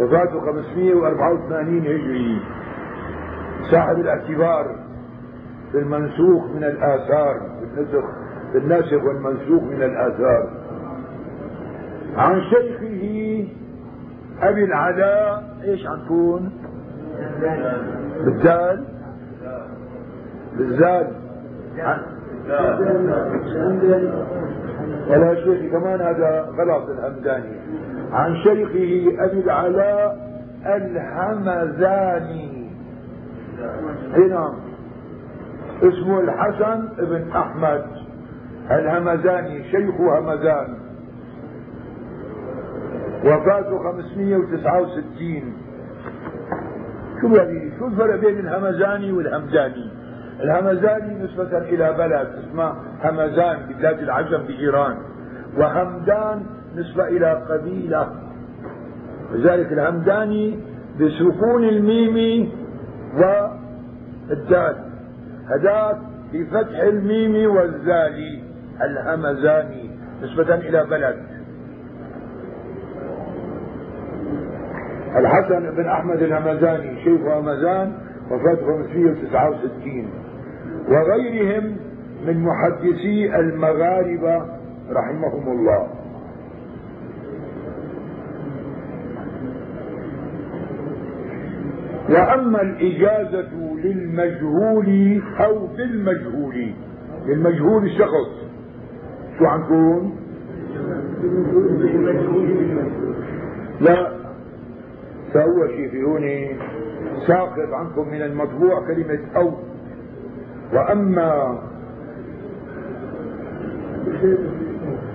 [0.00, 2.40] وفاته 584 هجري.
[3.70, 4.76] صاحب الاعتبار
[5.72, 8.04] في المنسوخ من الآثار في النسخ
[8.52, 10.50] في الناسخ والمنسوخ من الآثار.
[12.16, 13.48] عن شيخه
[14.42, 16.52] أبي العلاء إيش عتكون
[18.24, 18.84] بالدال.
[20.58, 21.21] بالزاد
[25.08, 27.56] ولا شيخ كمان هذا غلط الهمداني.
[28.12, 30.32] عن شيخه أبي العلاء
[30.66, 32.70] الهمذاني
[34.16, 34.54] هنا
[35.82, 37.84] اسمه الحسن بن أحمد.
[38.70, 40.78] الهمذاني شيخ همذان
[43.24, 45.52] وفاته 569
[47.20, 49.91] شو يعني؟ شو الفرق بين الهمزاني والهمداني؟
[50.40, 54.96] الهمزاني نسبة إلى بلد اسمه همزان ببلاد العجم بإيران
[55.58, 56.42] وهمدان
[56.76, 58.08] نسبة إلى قبيلة.
[59.32, 60.58] لذلك الهمداني
[61.00, 62.48] بسكون الميم
[63.14, 64.76] والدال
[65.50, 65.96] هذاك
[66.32, 68.42] بفتح الميم والزال
[68.82, 69.90] الهمزاني
[70.22, 71.16] نسبة إلى بلد.
[75.16, 77.92] الحسن بن أحمد الهمزاني شيخ همزان
[78.30, 80.21] وفاته 569
[80.88, 81.76] وغيرهم
[82.26, 84.36] من محدثي المغاربة
[84.90, 85.88] رحمهم الله.
[92.10, 96.72] وأما الإجازة للمجهول أو بالمجهول
[97.26, 98.30] للمجهول الشخص
[99.38, 100.12] شو عنكم
[103.80, 104.12] لا.
[105.34, 106.56] فأول شيء في هون
[107.26, 109.52] ساقط عنكم من المطبوع كلمة أو.
[110.72, 111.58] وأما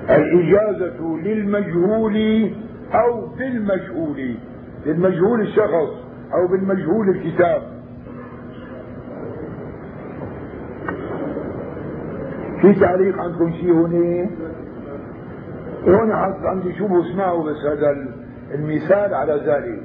[0.10, 2.50] الإجازة للمجهول
[2.94, 4.36] أو بالمجهول
[4.86, 5.90] للمجهول الشخص
[6.34, 7.62] أو بالمجهول الكتاب.
[12.62, 14.30] في تعليق عندكم شيء هنا؟
[15.88, 16.12] هون
[16.46, 17.96] عندي شو اسمعوا بس هذا
[18.54, 19.84] المثال على ذلك.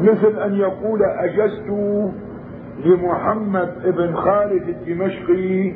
[0.00, 1.70] مثل أن يقول أجزت
[2.84, 5.72] لمحمد بن خالد الدمشقي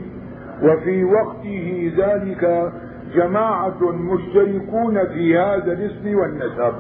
[0.62, 2.72] وفي وقته ذلك
[3.14, 6.74] جماعة مشتركون في هذا الاسم والنسب.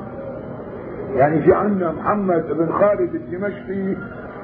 [1.14, 3.96] يعني في عندنا محمد بن خالد الدمشقي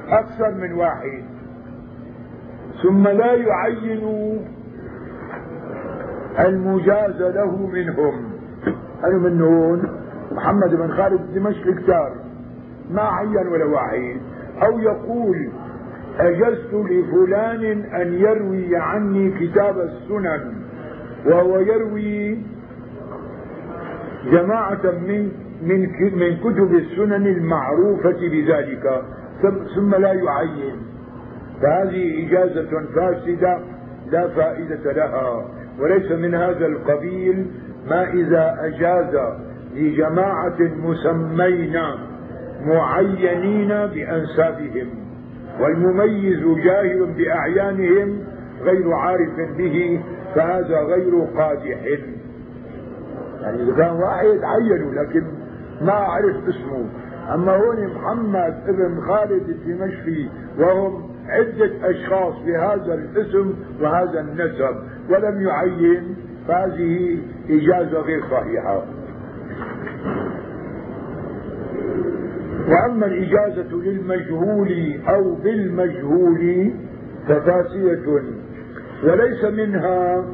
[0.09, 1.23] أكثر من واحد.
[2.83, 4.39] ثم لا يعين
[6.39, 8.31] المجاز له منهم.
[9.03, 9.83] أنا من هون
[10.31, 12.11] محمد بن خالد الدمشقي كتار.
[12.91, 14.17] ما عين ولا واحد.
[14.63, 15.49] أو يقول
[16.19, 17.63] أجزت لفلان
[18.01, 20.53] أن يروي عني كتاب السنن
[21.25, 22.37] وهو يروي
[24.31, 25.31] جماعة من
[25.61, 25.79] من
[26.15, 29.01] من كتب السنن المعروفة بذلك
[29.75, 30.75] ثم لا يعين.
[31.61, 33.59] فهذه إجازة فاسدة
[34.11, 35.45] لا فائدة لها.
[35.79, 37.45] وليس من هذا القبيل
[37.89, 39.19] ما إذا أجاز
[39.75, 41.77] لجماعة مسمين
[42.65, 45.00] معينين بأنسابهم.
[45.61, 48.17] والمميز جاهل بأعيانهم
[48.61, 50.01] غير عارف به
[50.35, 51.85] فهذا غير قادح.
[53.41, 55.23] يعني إذا كان واحد عينوا لكن
[55.81, 56.85] ما عرف اسمه.
[57.33, 60.25] أما هون محمد ابن خالد الدمشقي
[60.59, 64.75] وهم عدة أشخاص بهذا الاسم وهذا النسب
[65.09, 66.15] ولم يعين
[66.47, 67.17] فهذه
[67.49, 68.83] إجازة غير صحيحة.
[72.71, 76.71] وأما الإجازة للمجهول أو بالمجهول
[77.27, 78.21] ففاسية
[79.03, 80.25] وليس منها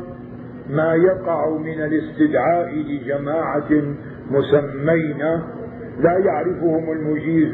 [0.69, 3.69] ما يقع من الاستدعاء لجماعة
[4.31, 5.17] مسمين
[5.99, 7.53] لا يعرفهم المجيز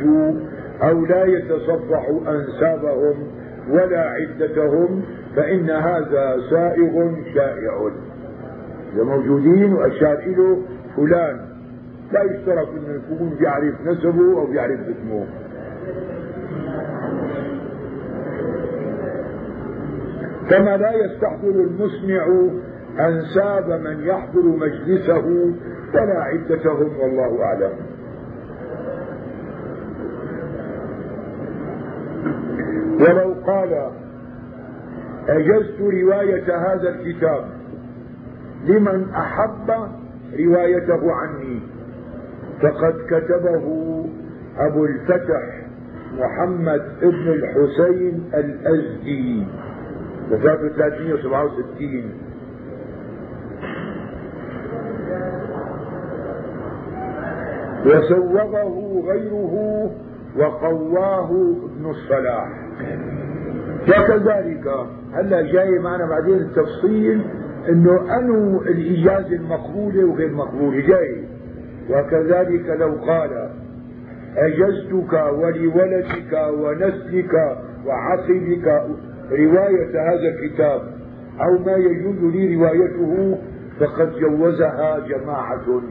[0.83, 3.27] أو لا يتصفح أنسابهم
[3.69, 5.01] ولا عدتهم
[5.35, 7.91] فإن هذا سائغ شائع.
[8.95, 10.57] موجودين وأشار
[10.95, 11.52] فلان.
[12.13, 15.25] لا يشترط أنه يكون بيعرف نسبه أو بيعرف اسمه.
[20.49, 22.49] كما لا يستحضر المسمع
[22.99, 25.25] أنساب من يحضر مجلسه
[25.93, 27.73] ولا عدتهم والله أعلم.
[32.99, 33.91] ولو قال
[35.27, 37.45] أجزت رواية هذا الكتاب
[38.67, 39.89] لمن أحب
[40.39, 41.72] روايته عني.
[42.63, 43.65] فقد كتبه
[44.57, 45.63] أبو الفتح
[46.19, 49.43] محمد ابن الحسين الأزدي
[50.31, 52.11] وفاته 367
[57.85, 59.89] وسوغه غيره
[60.37, 62.49] وقواه ابن الصلاح.
[63.89, 64.67] وكذلك
[65.13, 67.21] هلا جاي معنا بعدين التفصيل
[67.69, 70.87] إنه أنو الاجازه المقبولة وغير مقبولة.
[70.87, 71.22] جاي.
[71.89, 73.49] وكذلك لو قال
[74.37, 77.33] أجزتك ولولدك ونسلك
[77.85, 78.83] وعقبك
[79.31, 80.81] رواية هذا الكتاب
[81.41, 83.37] أو ما يجوز لي روايته
[83.79, 85.81] فقد جوزها جماعة.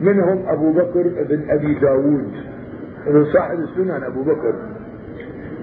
[0.00, 2.32] منهم أبو بكر بن أبي داود
[3.32, 4.54] صاحب السنن أبو بكر.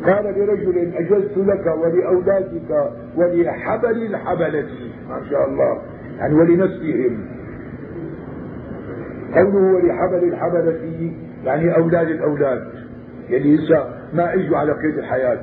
[0.06, 4.68] قال لرجل أجزت لك ولأولادك ولحبل الحبلة
[5.10, 5.82] ما شاء الله
[6.18, 7.26] يعني ولنسلهم
[9.36, 11.12] قوله ولحبل الحبلة
[11.46, 12.68] يعني أولاد الأولاد.
[13.30, 15.40] يعني لسه ما اجوا على قيد الحياة.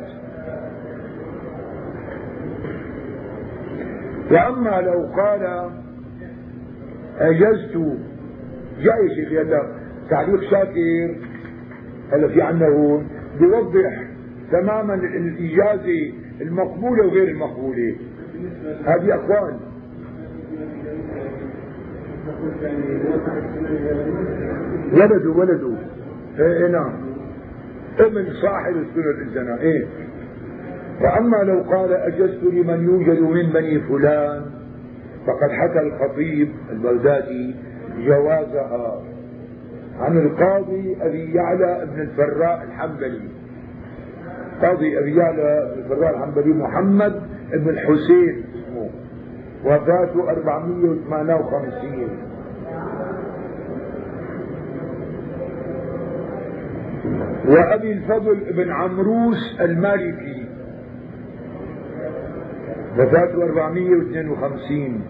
[4.30, 5.70] وأما لو قال
[7.18, 7.76] أجزت
[8.80, 9.62] جاي شيخ هلا
[10.10, 11.16] تعليق شاكر
[12.12, 13.06] هلا في عنا هون
[13.40, 14.02] بيوضح
[14.52, 17.96] تماما الإجازة المقبولة وغير المقبولة.
[18.84, 19.56] هذه أقوال
[24.92, 25.76] ولدوا ولدوا
[26.38, 26.92] إيه نعم.
[27.98, 29.86] ابن صاحب السنة الزنا إيه.
[31.00, 34.42] وأما لو قال أجزت لمن يوجد من بني فلان
[35.26, 37.54] فقد حكى الخطيب البغدادي
[38.06, 39.02] جوازها
[40.00, 43.28] عن القاضي أبي يعلى بن الفراء الحنبلي.
[44.62, 47.22] قاضي أبي يعلى بن الفراء الحنبلي محمد
[47.52, 48.44] بن الحسين.
[49.66, 52.08] وفاته 458
[57.48, 60.46] وأبي الفضل بن عمروس المالكي.
[62.98, 65.00] وفاته 452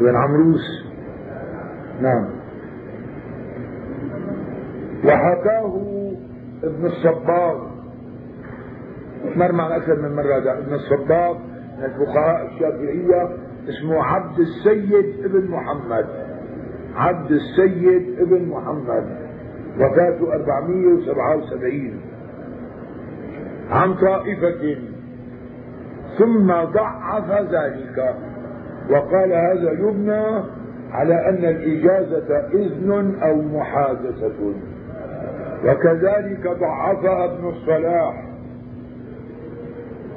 [0.00, 0.84] بن عمروس.
[2.00, 2.28] نعم.
[5.04, 5.72] وحكاه
[6.64, 7.72] ابن الصباغ.
[9.36, 11.51] مر معنا أكثر من مرة ابن الصباغ.
[11.82, 13.28] من الفقهاء الشافعية
[13.68, 16.06] اسمه عبد السيد ابن محمد.
[16.96, 19.16] عبد السيد ابن محمد.
[19.80, 22.00] وفاته 477
[23.70, 24.76] عن طائفة.
[26.18, 28.14] ثم ضعف ذلك.
[28.90, 30.42] وقال هذا يبنى
[30.90, 34.54] على أن الإجازة إذن أو محادثة.
[35.64, 38.31] وكذلك ضعفها ابن الصلاح.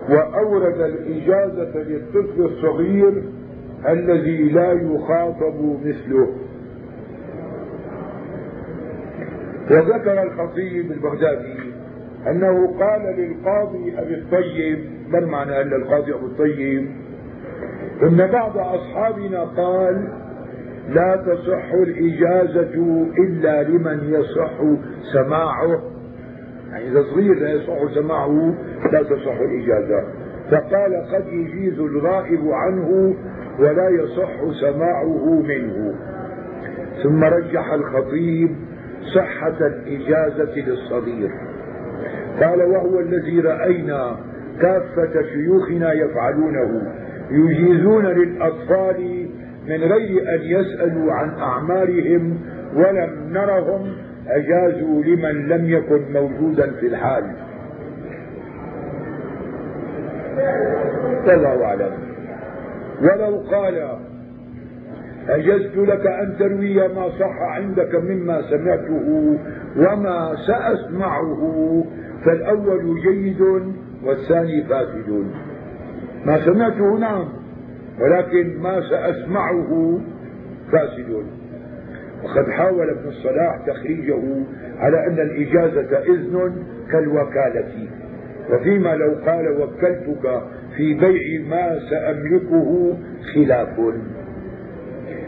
[0.10, 3.24] وأورد الإجازة للطفل الصغير
[3.90, 6.28] الذي لا يخاطب مثله.
[9.72, 11.54] وذكر الخطيب البغدادي
[12.28, 14.80] أنه قال للقاضي أبي الطيب
[15.10, 16.90] ما معنى أن القاضي أبو الطيب؟
[18.04, 20.08] إن بعض أصحابنا قال
[20.90, 24.54] لا تصح الإجازة إلا لمن يصح
[25.14, 25.95] سماعه
[26.76, 28.54] يعني إذا صغير لا يصح سماعه
[28.92, 30.04] لا تصح الإجازة.
[30.52, 33.16] فقال قد يجيز الغائب عنه
[33.60, 35.96] ولا يصح سماعه منه.
[37.04, 38.56] ثم رجح الخطيب
[39.16, 41.32] صحة الإجازة للصغير.
[42.42, 44.18] قال وهو الذي رأينا
[44.62, 46.92] كافة شيوخنا يفعلونه
[47.32, 49.30] يجيزون للأطفال
[49.68, 52.38] من غير أن يسألوا عن أعمارهم
[52.76, 57.24] ولم نرهم أجازوا لمن لم يكن موجودا في الحال.
[61.28, 61.92] والله أعلم.
[63.02, 63.98] ولو قال
[65.30, 69.38] أجزت لك أن تروي ما صح عندك مما سمعته
[69.78, 71.84] وما سأسمعه
[72.26, 73.42] فالأول جيد
[74.04, 75.26] والثاني فاسد.
[76.26, 77.26] ما سمعته نعم
[78.02, 80.00] ولكن ما سأسمعه
[80.72, 81.26] فاسد.
[82.26, 84.22] وقد حاول ابن الصلاح تخريجه
[84.78, 87.88] على أن الإجازة إذن كالوكالة.
[88.50, 90.42] وفيما لو قال وكلتك
[90.78, 92.98] في بيع ما سأملكه
[93.36, 93.80] خلاف.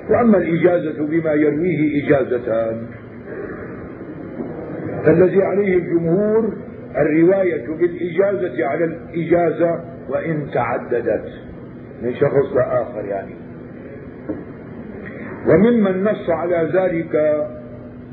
[0.09, 2.87] وأما الإجازة بما يرويه إجازتان
[5.05, 6.53] فالذي عليه الجمهور
[6.97, 11.25] الرواية بالإجازة على الإجازة وإن تعددت.
[12.01, 13.35] من شخص لآخر يعني.
[15.47, 17.15] وممن نص على ذلك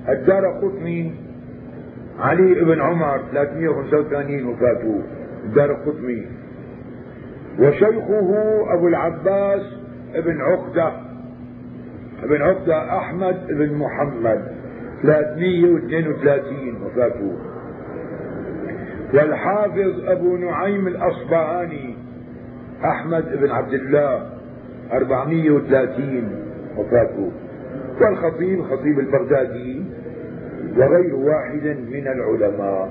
[0.08, 1.14] الدار قطني
[2.20, 5.02] علي بن عمر 385 وفاته.
[5.44, 6.26] الدار قطني.
[7.58, 8.30] وشيخه
[8.74, 9.62] أبو العباس
[10.14, 10.92] ابن عقدة
[12.22, 14.42] ابن عقدة أحمد بن محمد
[15.02, 17.32] 332 وفاته.
[19.14, 21.96] والحافظ أبو نعيم الأصبهاني
[22.84, 24.30] أحمد بن عبد الله
[24.92, 26.43] 430
[26.78, 27.30] وفاته.
[28.00, 29.84] والخطيب خطيب البغدادي
[30.76, 32.88] وغير واحد من العلماء.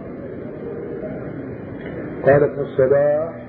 [2.25, 3.43] قال ابن الصلاح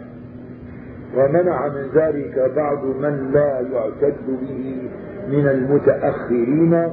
[1.16, 4.89] ومنع من ذلك بعض من لا يعتد به
[5.28, 6.89] من المتأخرين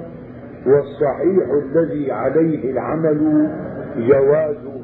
[0.65, 3.49] والصحيح الذي عليه العمل
[3.97, 4.81] جوازه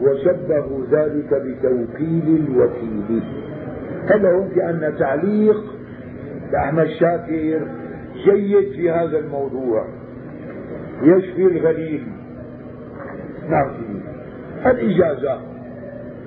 [0.00, 3.22] وشبهوا ذلك بتوكيل الوكيل.
[4.08, 5.75] قال لهم بأن تعليق
[6.52, 7.68] لأحمد شاكر
[8.24, 9.84] جيد في هذا الموضوع.
[11.02, 12.06] يشفي الغليل
[13.48, 13.70] نعم.
[14.66, 15.40] الإجازة.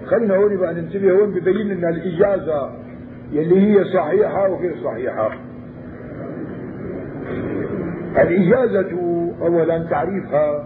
[0.05, 2.69] خلينا هون بقى ننتبه هون ببين لنا الإجازة
[3.31, 5.31] يلي هي صحيحة وغير صحيحة.
[8.21, 8.91] الإجازة
[9.41, 10.65] أولا تعريفها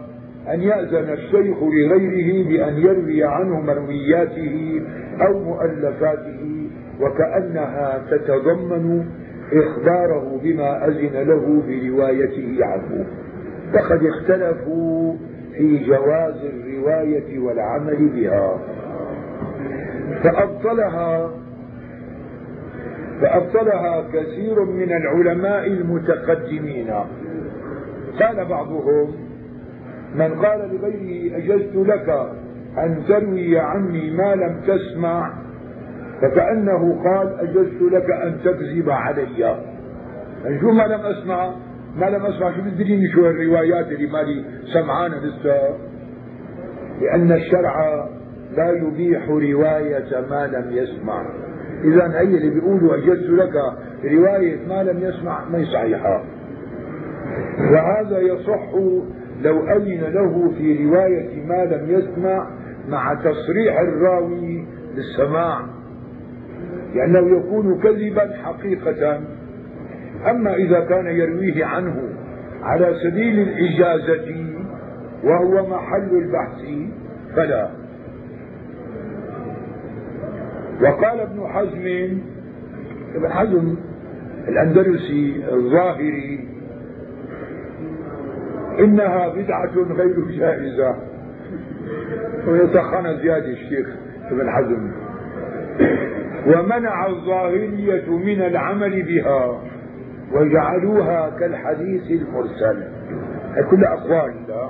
[0.54, 4.82] أن يأذن الشيخ لغيره بأن يروي عنه مروياته
[5.28, 6.70] أو مؤلفاته
[7.02, 9.06] وكأنها تتضمن
[9.54, 13.06] إخباره بما أذن له بروايته عنه.
[13.74, 15.16] فقد اختلفوا
[15.58, 18.60] في جواز الرواية والعمل بها.
[20.24, 21.32] فأبطلها
[23.22, 26.94] فأبطلها كثير من العلماء المتقدمين.
[28.20, 29.16] قال بعضهم
[30.16, 32.30] من قال لغيره أجزت لك
[32.78, 35.34] أن تروي عني ما لم تسمع
[36.24, 39.40] فكأنه قال أجزت لك أن تكذب علي.
[40.44, 41.54] يعني شو ما لم أسمع
[41.96, 45.78] ما لم أسمع شو بدريني شو الروايات اللي مالي سمعانة لسه.
[47.02, 48.08] لأن الشرع
[48.58, 51.26] لا يبيح رواية ما لم يسمع.
[51.84, 53.54] إذا هي اللي بيقولوا أجزت لك
[54.04, 56.24] رواية ما لم يسمع ما صحيحة.
[57.72, 58.74] وهذا يصح
[59.42, 62.48] لو أذن له في رواية ما لم يسمع
[62.90, 64.66] مع تصريح الراوي
[64.96, 65.60] بالسماع
[66.96, 69.22] لأنه يكون كذبا حقيقة.
[70.30, 72.10] أما إذا كان يرويه عنه
[72.62, 74.46] على سبيل الإجازة
[75.24, 76.62] وهو محل البحث
[77.36, 77.70] فلا.
[80.82, 82.18] وقال ابن حزم
[83.16, 83.76] ابن حزم
[84.48, 86.48] الأندلسي الظاهري
[88.80, 90.96] إنها بدعة غير جائزة.
[92.48, 93.88] ويسخن زيادة الشيخ
[94.32, 94.92] ابن حزم.
[96.48, 99.62] ومنع الظاهرية من العمل بها
[100.34, 102.84] وجعلوها كالحديث المرسل.
[103.56, 104.70] هي كل أقوال لا.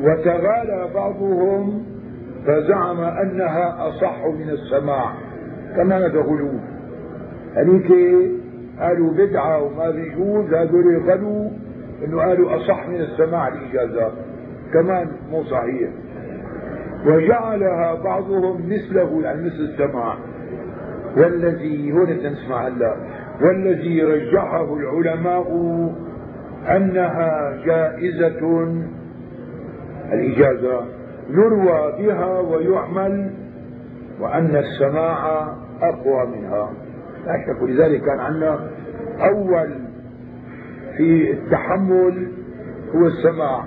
[0.00, 1.84] وتغالى بعضهم
[2.46, 5.12] فزعم أنها أصح من السماع
[5.76, 6.50] كما غلو
[7.56, 7.92] هذيك
[8.80, 11.50] قالوا بدعة وما بيجوز هذول غلو
[12.04, 14.12] إنه قالوا أصح من السماع الإجازات
[14.72, 15.90] كمان مو صحيح.
[17.06, 20.14] وجعلها بعضهم مثله يعني مثل السماع
[21.16, 22.96] والذي هون نسمع هلا
[23.40, 25.46] والذي رجحه العلماء
[26.68, 28.68] أنها جائزة.
[30.12, 30.80] الإجازة
[31.30, 33.30] يروى بها ويعمل
[34.20, 35.42] وأن السماع
[35.82, 36.70] أقوى منها.
[37.26, 38.70] لا شك ولذلك كان عندنا
[39.20, 39.68] أول
[40.96, 42.28] في التحمل
[42.94, 43.64] هو السماع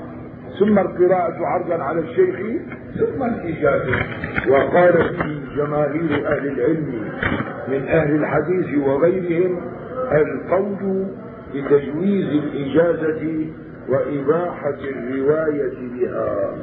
[0.59, 2.35] ثم القراءة عرضا على الشيخ
[2.99, 3.95] ثم الإجازة.
[4.49, 7.09] وقال في جماهير أهل العلم
[7.67, 9.61] من أهل الحديث وغيرهم
[10.11, 11.05] القول
[11.55, 13.45] بتجويز الإجازة
[13.89, 16.55] وإباحة الرواية بها.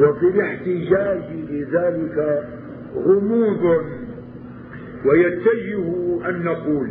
[0.00, 2.44] وفي الاحتجاج لذلك
[2.96, 3.84] غموض
[5.06, 5.84] ويتجه
[6.28, 6.88] أن نقول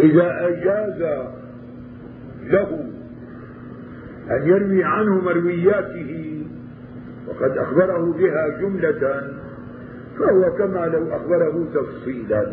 [0.00, 1.26] إذا أجاز
[2.44, 2.90] له
[4.30, 6.42] أن يروي عنه مروياته
[7.28, 9.22] وقد أخبره بها جملة
[10.18, 12.52] فهو كما لو أخبره تفصيلا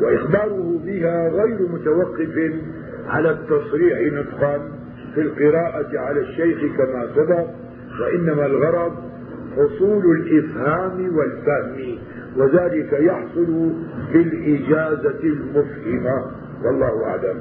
[0.00, 2.52] وإخباره بها غير متوقف
[3.06, 4.58] على التصريح نطقا
[5.14, 7.46] في القراءة على الشيخ كما سبق
[8.00, 8.92] وإنما الغرض
[9.56, 11.98] حصول الإفهام والفهم
[12.36, 13.72] وذلك يحصل
[14.12, 16.24] بالإجازة المفهمة
[16.64, 17.36] والله أعلم.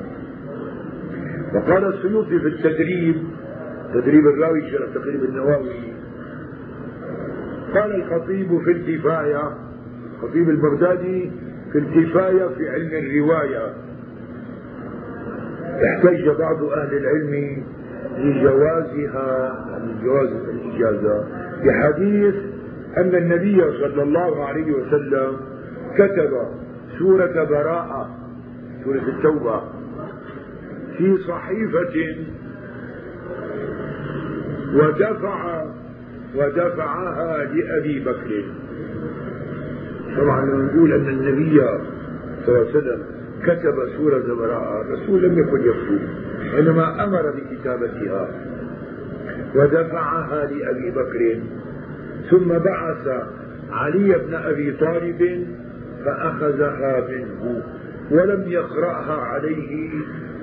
[1.55, 3.15] وقال السيوطي في التدريب
[3.93, 5.93] تدريب الراوي شرح تقريب النواوي.
[7.73, 9.57] قال الخطيب في الكفاية
[10.13, 11.31] الخطيب البغدادي
[11.71, 13.73] في الكفاية في علم الرواية.
[15.85, 17.63] احتج بعض أهل العلم
[18.17, 21.25] لجوازها يعني جواز الإجازة
[21.65, 22.35] بحديث
[22.97, 25.37] أن النبي صلى الله عليه وسلم
[25.95, 26.31] كتب
[26.99, 28.09] سورة براءة
[28.83, 29.61] سورة التوبة
[30.97, 32.15] في صحيفة
[34.75, 35.65] ودفع
[36.35, 38.43] ودفعها لأبي بكر.
[40.17, 41.61] طبعا نقول أن النبي
[42.45, 43.03] صلى الله عليه وسلم
[43.43, 45.99] كتب سورة براءة الرسول لم يكن يكتب
[46.59, 48.27] إنما أمر بكتابتها.
[49.55, 51.39] ودفعها لأبي بكر.
[52.29, 53.07] ثم بعث
[53.71, 55.47] علي بن أبي طالب
[56.05, 57.63] فأخذها منه
[58.11, 59.89] ولم يقرأها عليه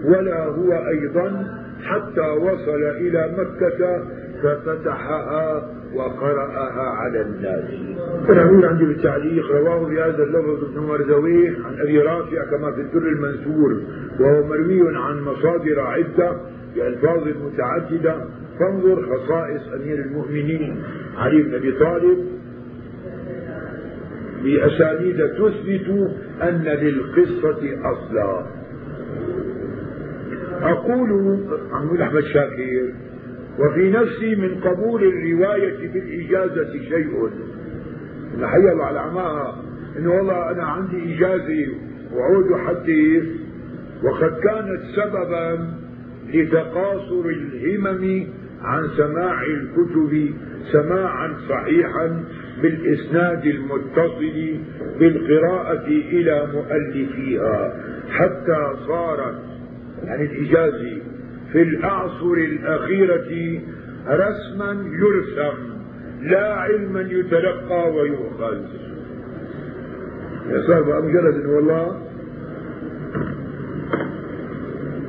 [0.05, 4.03] ولا هو أيضا حتى وصل إلى مكة
[4.43, 7.65] ففتحها وقرأها على الناس.
[8.29, 13.81] أنا عندي بالتعليق رواه بهذا اللفظ ابن مردويه عن أبي رافع كما في الدر المنثور
[14.21, 16.37] وهو مروي عن مصادر عدة
[16.75, 18.25] بألفاظ متعددة.
[18.59, 20.83] فانظر خصائص أمير المؤمنين
[21.17, 22.19] علي بن أبي طالب.
[24.45, 26.11] بأسانيد تثبت
[26.43, 28.47] أن للقصة أصلا.
[30.63, 31.39] أقول
[31.73, 32.93] عن أحمد شاكر
[33.59, 37.31] وفي نفسي من قبول الرواية بالإجازة شيء.
[38.39, 39.63] الحقيقة على عماها
[39.99, 41.67] إنه والله أنا عندي إجازة
[42.15, 43.25] وعود حديث
[44.03, 45.69] وقد كانت سببا
[46.35, 48.27] لتقاصر الهمم
[48.63, 50.31] عن سماع الكتب
[50.73, 52.25] سماعا صحيحا
[52.63, 54.57] بالإسناد المتصل
[54.99, 57.75] بالقراءة إلى مؤلفيها
[58.11, 59.39] حتى صارت
[60.05, 60.99] يعني الإجازة
[61.53, 63.61] في الأعصر الأخيرة
[64.09, 65.73] رسما يرسم
[66.23, 68.61] لا علما يتلقى ويؤخذ.
[70.51, 72.03] يا صاحب مجرد إنه والله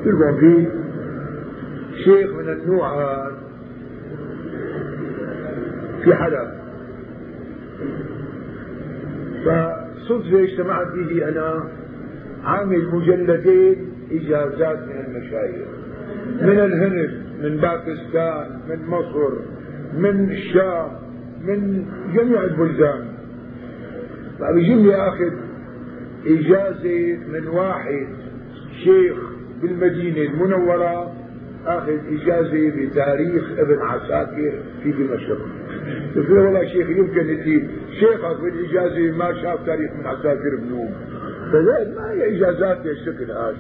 [0.06, 0.68] تلقوا في
[2.04, 3.38] شيخ من النوع هذا
[6.04, 6.64] في حلب.
[9.46, 11.68] فصدفة اجتمعت به أنا
[12.44, 15.83] عامل مجلدين إجازات من المشايخ.
[16.42, 19.30] من الهند من باكستان من مصر
[19.98, 20.92] من الشام
[21.46, 23.06] من جميع البلدان.
[24.40, 25.32] فبيجي لي آخذ
[26.28, 28.08] إجازة من واحد
[28.84, 29.18] شيخ
[29.62, 31.14] بالمدينة المنورة
[31.66, 34.54] آخذ إجازة بتاريخ ابن عساكر
[34.84, 35.38] في دمشق.
[36.16, 37.64] قلت له والله شيخ يمكن انت
[38.00, 40.92] شيخك بالاجازه ما شاف تاريخ من عساكر بنوم.
[41.52, 43.58] فزين ما هي إجازات بهالشكل هذا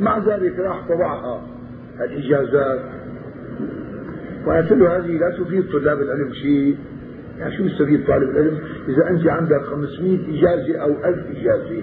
[0.00, 1.55] مع ذلك راح طبعها
[2.00, 2.80] الإجازات.
[4.72, 6.76] له هذه لا تفيد طلاب العلم شيء.
[7.38, 11.82] يعني شو يستفيد طالب العلم؟ إذا أنت عندك 500 إجازة أو 1000 إجازة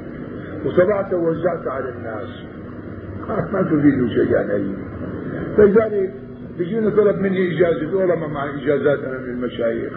[0.65, 2.29] وطبعت ووزعت على الناس.
[3.53, 4.75] ما تفيد شيء يعني.
[5.57, 6.13] فلذلك
[6.57, 7.95] بيجيني طلب مني إجازة.
[7.97, 9.93] والله ما معي إجازات أنا من المشايخ.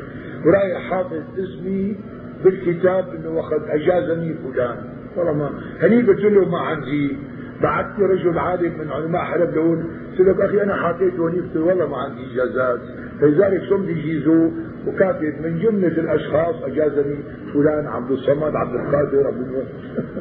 [0.46, 1.96] ورايح حاطط اسمي
[2.44, 4.76] بالكتاب إنه وقد أجازني فلان.
[5.16, 5.50] والله ما
[5.80, 7.16] هني قلت له ما عندي.
[7.62, 9.84] بعثت رجل عالم من علماء حلب لهون
[10.18, 12.80] قلت له أخي أنا حاطيت هونيك والله ما عندي إجازات.
[13.20, 14.50] فلذلك صم يجيزوا
[14.86, 17.18] وكاتب من جملة الأشخاص أجازني
[17.54, 19.66] فلان عبد الصمد عبد القادر عبد الوهاب.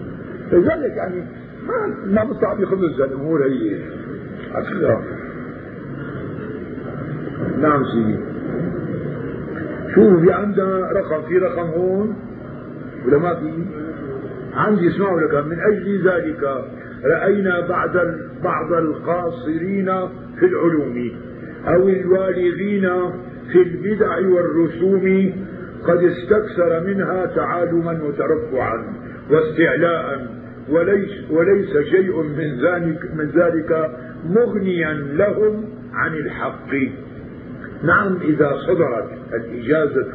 [0.51, 1.23] فلذلك يعني
[1.67, 3.79] ما ما بصعب يخلص الأمور هي.
[7.61, 8.19] نعم سيدي.
[9.95, 12.15] شوف في عندنا رقم في رقم هون
[13.05, 13.65] ولا ما في؟
[14.53, 16.65] عندي اسمعوا لك من أجل ذلك
[17.05, 19.85] رأينا بعد بعض القاصرين
[20.39, 21.11] في العلوم
[21.67, 22.89] أو الوالغين
[23.51, 25.33] في البدع والرسوم
[25.83, 28.93] قد استكثر منها تعالما وترفعا
[29.31, 30.27] واستعلاء
[30.69, 33.91] وليس, وليس شيء من ذلك, من ذلك
[34.29, 36.73] مغنيا لهم عن الحق.
[37.83, 40.13] نعم إذا صدرت الإجازة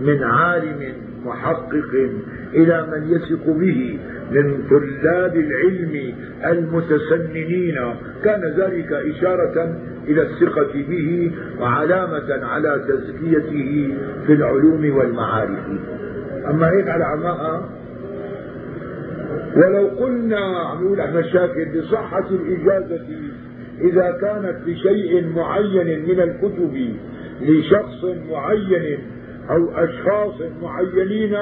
[0.00, 0.92] من عالم
[1.24, 2.08] محقق
[2.54, 3.98] إلى من يثق به
[4.30, 6.14] من طلاب العلم
[6.46, 7.78] المتسننين.
[8.24, 9.76] كان ذلك إشارة
[10.08, 13.94] إلى الثقة به وعلامة على تزكيته
[14.26, 15.58] في العلوم والمعارف.
[16.50, 17.68] أما هيك على عماء
[19.56, 23.06] ولو قلنا عم يقول أحمد شاكر بصحة الإجازة
[23.80, 26.94] إذا كانت بشيء معين من الكتب
[27.40, 28.98] لشخص معين
[29.50, 31.36] أو أشخاص معينين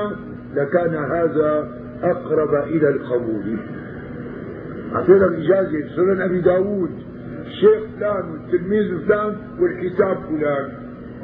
[0.56, 3.56] لكان هذا أقرب إلى القبول.
[4.94, 6.90] أعطينا الإجازة سنن أبي داود.
[7.46, 10.68] الشيخ فلان والتلميذ فلان والكتاب فلان.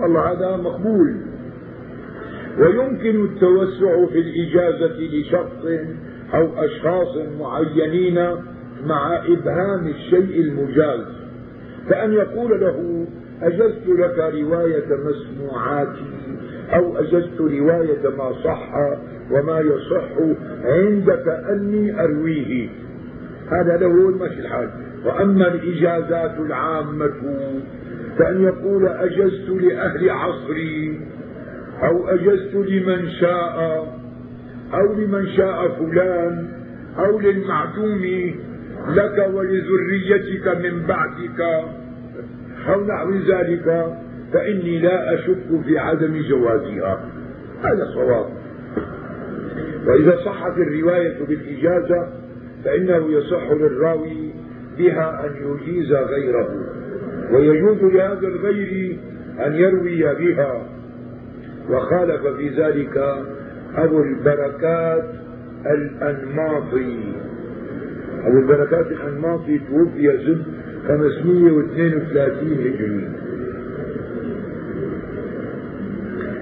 [0.01, 1.17] والله هذا مقبول.
[2.59, 5.67] ويمكن التوسع في الإجازة لشخص
[6.35, 8.15] أو أشخاص معينين
[8.87, 11.07] مع إبهام الشيء المجاز.
[11.91, 13.07] كأن يقول له
[13.43, 16.05] أجزت لك رواية مسموعاتي
[16.75, 18.73] أو أجزت رواية ما صح
[19.31, 20.09] وما يصح
[20.65, 22.69] عندك أني أرويه.
[23.51, 24.69] هذا له المشي الحال
[25.05, 27.13] وأما الإجازات العامة
[28.19, 31.01] كأن يقول أجزت لأهل عصري
[31.83, 33.87] أو أجزت لمن شاء
[34.75, 36.49] أو لمن شاء فلان
[36.99, 38.35] أو للمعدوم
[38.89, 41.41] لك ولذريتك من بعدك
[42.69, 43.97] أو نحو ذلك
[44.33, 47.05] فإني لا أشك في عدم جوازها.
[47.63, 48.27] هذا صواب.
[49.87, 52.09] وإذا صحت الرواية بالإجازة
[52.65, 54.31] فإنه يصح للراوي
[54.79, 56.49] بها أن يجيز غيره.
[57.33, 58.99] ويجوز لهذا الغير
[59.47, 60.67] أن يروي بها.
[61.71, 63.25] وخالف في ذلك
[63.75, 65.05] أبو البركات
[65.67, 66.97] الأنماطي.
[68.25, 70.45] أبو البركات الأنماطي توفي سنة
[70.89, 73.28] 532 هجري.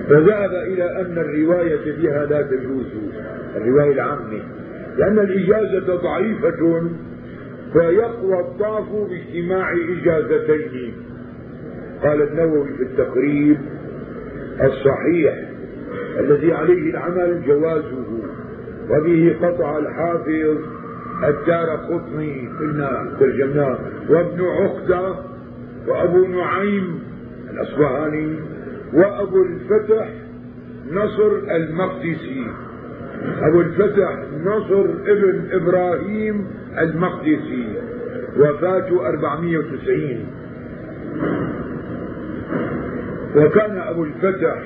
[0.09, 2.87] فذهب إلى أن الرواية بها لا تجوز
[3.57, 4.43] الرواية العامة
[4.99, 6.91] لأن الإجازة ضعيفة
[7.73, 10.93] فيقوى الضعف باجتماع إجازتين.
[12.03, 13.59] قال النووي في التقريب
[14.65, 15.35] الصحيح
[16.21, 18.07] الذي عليه العمل جوازه
[18.91, 20.59] وبه قطع الحافظ
[21.25, 23.79] الدار قطني قلنا ترجمناه
[24.11, 25.15] وابن عقدة
[25.89, 27.01] وأبو نعيم
[27.51, 28.37] الأصبهاني.
[28.93, 30.09] وأبو الفتح
[30.93, 32.47] نصر المقدسي.
[33.43, 36.47] أبو الفتح نصر ابن إبراهيم
[36.79, 37.69] المقدسي.
[38.39, 40.27] وفاته 490
[43.37, 44.63] وكان أبو الفتح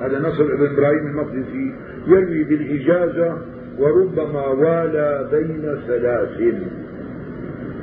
[0.00, 1.74] هذا نصر ابن إبراهيم المقدسي
[2.06, 3.38] يروي بالإجازة
[3.78, 6.40] وربما والى بين ثلاث.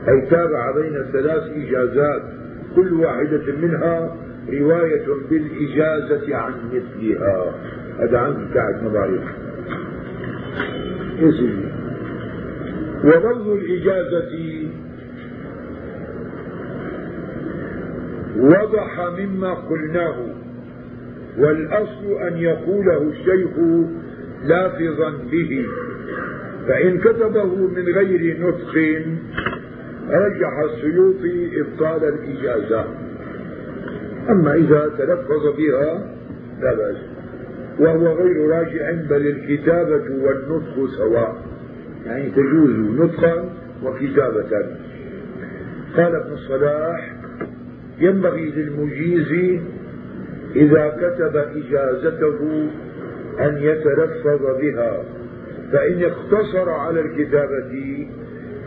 [0.08, 2.22] أي تابع بين ثلاث إجازات
[2.76, 4.16] كل واحدة منها
[4.50, 7.54] رواية بالإجازة عن مثلها.
[8.00, 9.24] هذا عن بتاعت مضايق
[11.20, 11.72] اسمي.
[13.04, 14.64] ولفظ الإجازة
[18.38, 20.16] وضح مما قلناه.
[21.38, 23.50] والأصل أن يقوله الشيخ
[24.44, 25.66] لافظا به.
[26.68, 28.76] فإن كتبه من غير نطق
[30.10, 33.07] رجح السيوطي إبطال الإجازة.
[34.30, 36.08] أما إذا تلفظ بها
[36.62, 36.98] لا بأس.
[37.80, 41.36] وهو غير راجع بل الكتابة والنطق سواء.
[42.06, 42.70] يعني تجوز
[43.00, 43.50] نطقا
[43.84, 44.66] وكتابة.
[45.98, 47.14] قال ابن الصلاح
[48.00, 49.60] ينبغي للمجيز
[50.56, 52.70] إذا كتب إجازته
[53.40, 55.04] أن يتلفظ بها
[55.72, 58.08] فإن اقتصر على الكتابة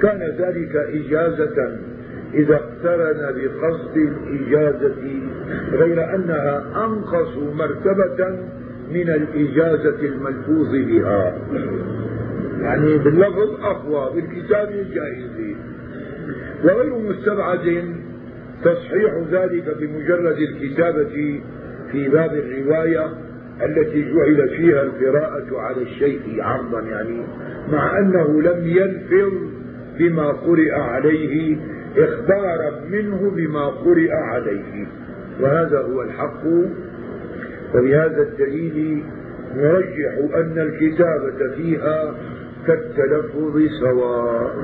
[0.03, 1.79] كان ذلك إجازة
[2.35, 4.95] إذا اقترن بقصد الإجازة
[5.73, 8.39] غير أنها أنقص مرتبة
[8.93, 11.39] من الإجازة الملفوظ بها.
[12.61, 15.57] يعني باللفظ أقوى بالكتاب جائز
[16.65, 17.95] وغير مستبعد
[18.65, 21.41] تصحيح ذلك بمجرد الكتابة
[21.93, 23.07] في باب الرواية
[23.63, 27.23] التي جعل فيها القراءة على الشيخ عرضا يعني
[27.73, 29.33] مع أنه لم يلفظ
[29.99, 31.57] بما قرئ عليه
[31.97, 34.87] إخبارا منه بما قرئ عليه.
[35.41, 36.45] وهذا هو الحق.
[37.75, 39.03] وبهذا الدليل
[39.57, 42.15] نرجح أن الكتابة فيها
[42.67, 44.57] كالتلفظ سواء.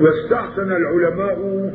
[0.00, 1.70] واستحسن العلماء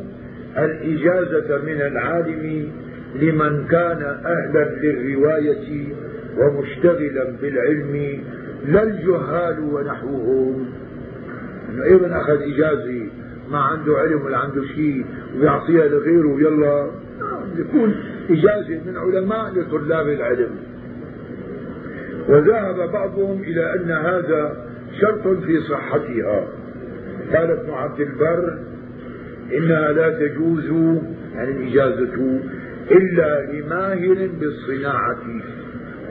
[0.58, 2.68] الإجازة من العالم
[3.14, 5.86] لمن كان أهلا للرواية
[6.38, 8.20] ومشتغلا بالعلم
[8.66, 10.66] لا الجهال ونحوهم.
[11.70, 13.06] إنه أيضا أخذ إجازة
[13.50, 15.04] ما عنده علم ولا عنده شيء
[15.38, 16.90] ويعطيها لغيره يلا
[17.56, 17.94] يكون
[18.30, 20.50] إجازة من علماء لطلاب العلم.
[22.28, 24.66] وذهب بعضهم إلى أن هذا
[25.00, 26.48] شرط في صحتها.
[27.34, 28.58] قال ابن عبد البر
[29.54, 30.66] إنها لا تجوز
[31.34, 32.40] يعني الاجازه
[32.90, 35.24] إلا لماهر بالصناعة.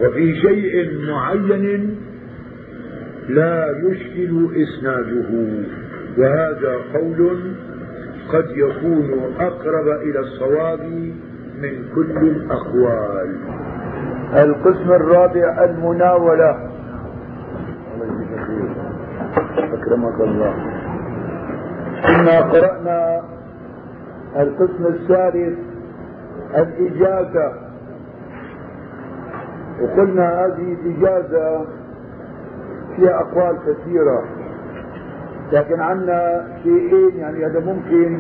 [0.02, 1.96] وفي شيء معين
[3.30, 5.30] لا يشكل إسناده
[6.18, 7.54] وهذا قول
[8.34, 10.80] قد يكون أقرب إلى الصواب
[11.62, 13.36] من كل الأقوال.
[14.34, 16.70] القسم الرابع المناولة.
[19.58, 20.54] أكرمك الله.
[22.08, 23.22] كنا قرأنا
[24.40, 25.60] القسم الثالث
[26.56, 27.54] الإجازة.
[29.82, 31.66] وقلنا هذه الإجازة
[32.96, 34.24] فيها أقوال كثيرة.
[35.52, 38.20] لكن عندنا شيئين يعني هذا ممكن.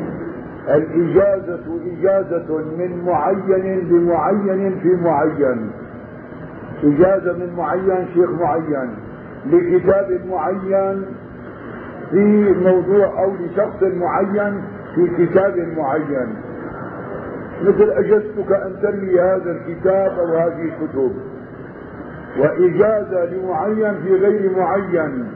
[0.69, 1.59] الإجازة
[1.97, 5.71] إجازة من معين لمعين في معين.
[6.83, 8.89] إجازة من معين شيخ معين.
[9.45, 11.05] لكتاب معين
[12.11, 14.61] في موضوع أو لشخص معين
[14.95, 16.35] في كتاب معين.
[17.61, 21.11] مثل أجزتك أن تروي هذا الكتاب أو هذه الكتب.
[22.39, 25.27] وإجازة لمعين في غير معين.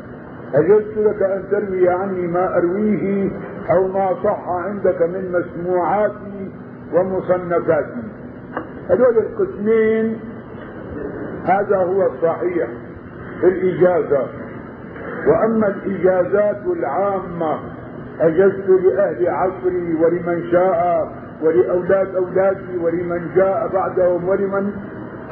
[0.55, 3.31] أجزت لك أن تروي عني ما أرويه
[3.71, 6.51] أو ما صح عندك من مسموعاتي
[6.93, 8.03] ومصنفاتي.
[8.89, 10.19] هذول القسمين
[11.45, 12.67] هذا هو الصحيح
[13.41, 14.27] في الإجازة.
[15.27, 17.59] وأما الإجازات العامة
[18.21, 21.11] أجزت لأهل عصري ولمن شاء
[21.43, 24.71] ولأولاد أولادي ولمن جاء بعدهم ولمن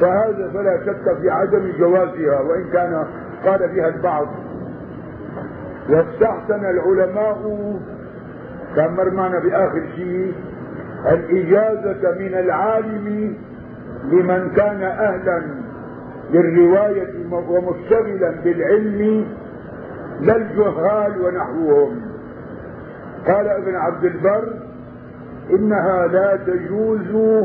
[0.00, 3.04] فهذا فلا شك في عدم جوازها وإن كان
[3.44, 4.26] قال بها البعض.
[5.88, 7.38] واستحسن العلماء
[8.76, 10.32] كان مرمانا بآخر شيء
[11.12, 13.34] الإجازة من العالم
[14.04, 15.42] لمن كان أهلا
[16.32, 19.26] للرواية ومشتغلا بالعلم
[20.20, 22.00] لا الجهال ونحوهم.
[23.26, 24.52] قال ابن عبد البر
[25.50, 27.44] إنها لا تجوز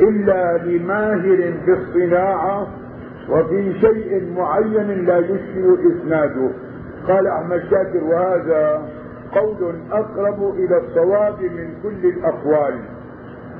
[0.00, 2.66] إلا لماهر في الصناعة
[3.30, 6.50] وفي شيء معين لا يشكل إسناده.
[7.08, 8.82] قال أحمد شاكر وهذا
[9.32, 12.74] قول أقرب إلى الصواب من كل الأقوال.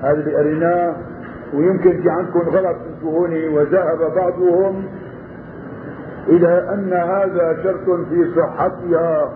[0.02, 0.94] هذا اللي قريناه
[1.54, 4.84] ويمكن في عندكم غلط انتهوني وذهب بعضهم
[6.28, 9.32] إلى أن هذا شرط في صحتها.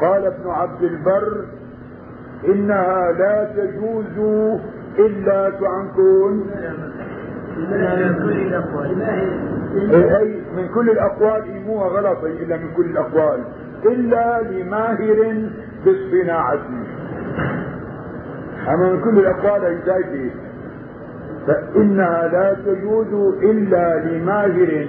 [0.00, 1.44] قال ابن عبد البر
[2.48, 4.18] إنها لا تجوز
[4.98, 6.46] إلا عنكم
[10.18, 13.40] أي من كل الأقوال مو غلط إلا من كل الأقوال.
[13.86, 15.42] إلا لماهر
[15.84, 16.58] بالصناعة
[18.68, 20.30] أما من كل الأقوال زايدة
[21.46, 24.86] فإنها لا تجوز إلا لماهر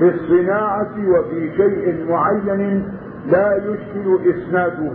[0.00, 2.88] بالصناعة وفي شيء معين
[3.30, 4.92] لا يشكل إسناده.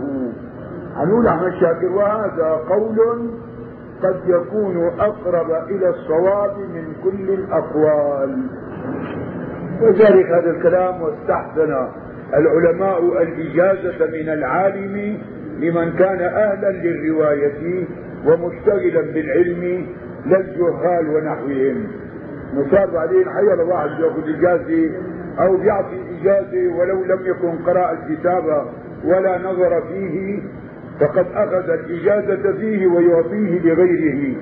[0.96, 3.30] هنقول أحمد شاكر وهذا قول
[4.02, 8.42] قد يكون أقرب إلى الصواب من كل الأقوال.
[9.82, 11.88] وذلك هذا الكلام واستحسن
[12.34, 15.18] العلماء الإجازة من العالم
[15.60, 17.86] لمن كان أهلا للرواية
[18.26, 19.86] ومشتغلا بالعلم
[20.26, 21.86] لا الجهال ونحوهم.
[22.54, 24.90] نصاب بعدين حيا واحد يأخذ إجازة
[25.40, 28.66] أو يعطي إجازة ولو لم يكن قرأ الكتاب
[29.04, 30.42] ولا نظر فيه
[31.00, 34.36] فقد أخذ الإجازة فيه ويعطيه لغيره.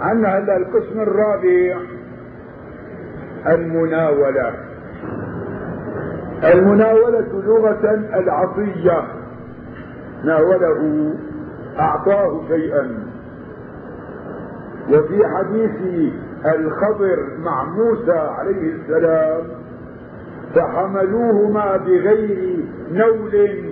[0.00, 1.80] عندنا هلا القسم الرابع
[3.46, 4.54] المناولة.
[6.44, 9.02] المناولة لغة العطية.
[10.24, 11.14] ناوله
[11.78, 12.90] أعطاه شيئا.
[14.90, 16.10] وفي حديث
[16.54, 19.42] الخضر مع موسى عليه السلام
[20.54, 23.67] فحملوهما بغير نول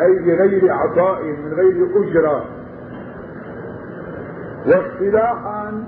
[0.00, 2.44] أي بغير عطاء من غير أجرة.
[4.66, 5.84] واصطلاحا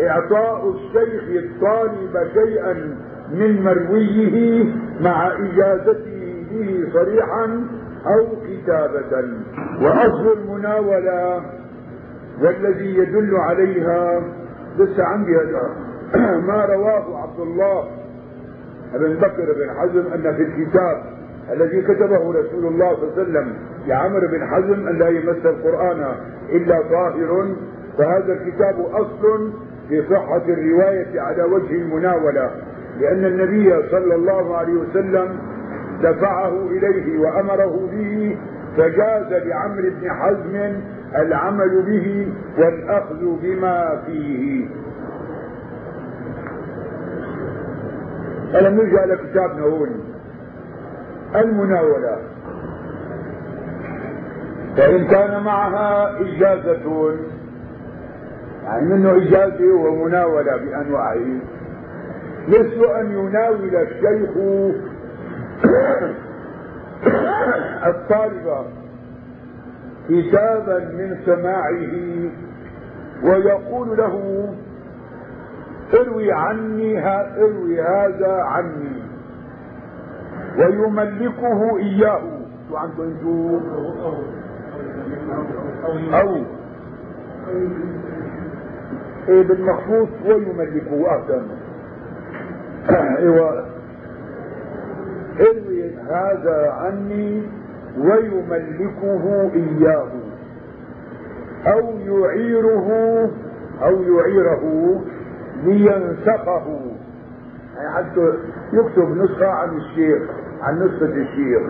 [0.00, 2.96] إعطاء الشيخ الطالب شيئا
[3.32, 4.64] من مرويه
[5.00, 7.66] مع إجازته به صريحا
[8.06, 9.24] أو كتابة.
[9.82, 11.42] وأصل المناولة
[12.42, 14.22] والذي يدل عليها
[14.78, 15.70] لسه عندي هذا.
[16.48, 17.88] ما رواه عبد الله
[18.94, 21.19] بن بكر بن حزم أن في الكتاب
[21.52, 23.54] الذي كتبه رسول الله صلى الله عليه وسلم
[23.86, 26.14] لعمر بن حزم أن لا يمس القرآن
[26.52, 27.54] إلا طاهر
[27.98, 29.52] فهذا الكتاب أصل
[29.88, 32.50] في صحة الرواية على وجه المناولة
[33.00, 35.38] لأن النبي صلى الله عليه وسلم
[36.02, 38.36] دفعه إليه وأمره به
[38.76, 40.80] فجاز لعمرو بن حزم
[41.16, 44.66] العمل به والأخذ بما فيه.
[48.54, 49.90] ألم نرجع لكتابنا هون
[51.34, 52.16] المناولة.
[54.76, 57.14] فإن كان معها إجازة
[58.64, 61.40] يعني منه إجازة ومناولة بأنواعه.
[62.48, 64.30] مثل أن يناول الشيخ
[67.90, 68.66] الطالب
[70.08, 72.30] كتابا من سماعه
[73.24, 74.46] ويقول له
[75.94, 78.99] اروي عني اروي هذا عني.
[80.60, 82.22] ويملكه إياه.
[82.68, 83.60] شو عندكم أنتم
[86.14, 86.36] أو.
[89.28, 91.42] إيه بالمخصوص ويملكه اهتم
[93.18, 93.66] إيوه.
[95.40, 97.42] اروي هذا عني
[97.98, 100.08] ويملكه إياه.
[101.66, 102.88] أو يعيره
[103.82, 105.00] أو يعيره
[105.64, 106.80] لينسخه
[107.76, 108.34] يعني حتى
[108.72, 110.22] يكتب نسخة عن الشيخ.
[110.62, 111.62] عن نسخة الشيخ.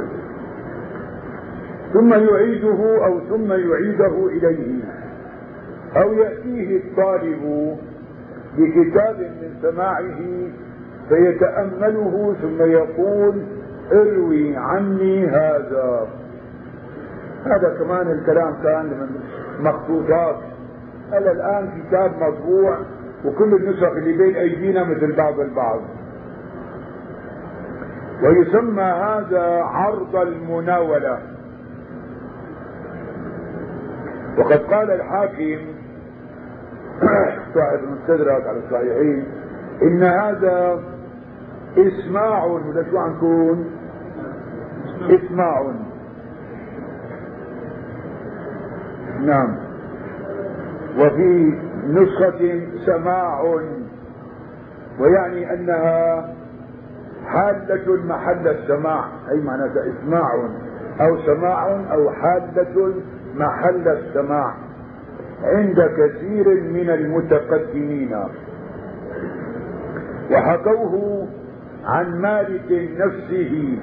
[1.93, 4.83] ثم يعيده أو ثم يعيده إليه.
[5.97, 7.77] أو يأتيه الطالب
[8.59, 10.19] بكتاب من سماعه
[11.09, 13.35] فيتأمله ثم يقول
[13.93, 16.09] اروي عني هذا.
[17.45, 19.09] هذا كمان الكلام كان من
[19.65, 20.37] مخطوطات.
[21.13, 22.79] الآن كتاب مطبوع
[23.25, 25.81] وكل النسخ اللي بين أيدينا مثل بعض البعض.
[28.23, 31.19] ويسمى هذا عرض المناولة.
[34.39, 35.59] وقد قال الحاكم
[37.55, 39.25] صاحب المستدرك على الصحيحين
[39.83, 40.83] إن هذا
[41.79, 43.71] إسماع ولا شو تكون
[45.11, 45.73] إسماع.
[49.21, 49.57] نعم.
[50.99, 51.59] وفي
[51.89, 53.43] نسخة سماع
[55.01, 56.25] ويعني أنها
[57.33, 60.49] حالة محل السماع أي معناتها إسماع
[61.01, 62.95] أو سماع أو حالة
[63.35, 64.55] محل السماع.
[65.43, 68.17] عند كثير من المتقدمين.
[70.31, 71.27] وحكوه
[71.85, 73.79] عن مالك نفسه.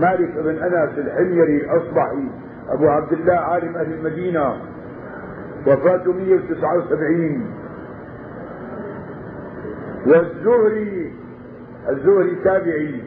[0.00, 2.28] مالك بن انس الحميري الأصبحي
[2.68, 4.56] أبو عبد الله عالم أهل المدينة.
[5.66, 7.46] وفاته 179
[10.06, 11.17] والزهري
[11.88, 13.02] الزهري تابعي.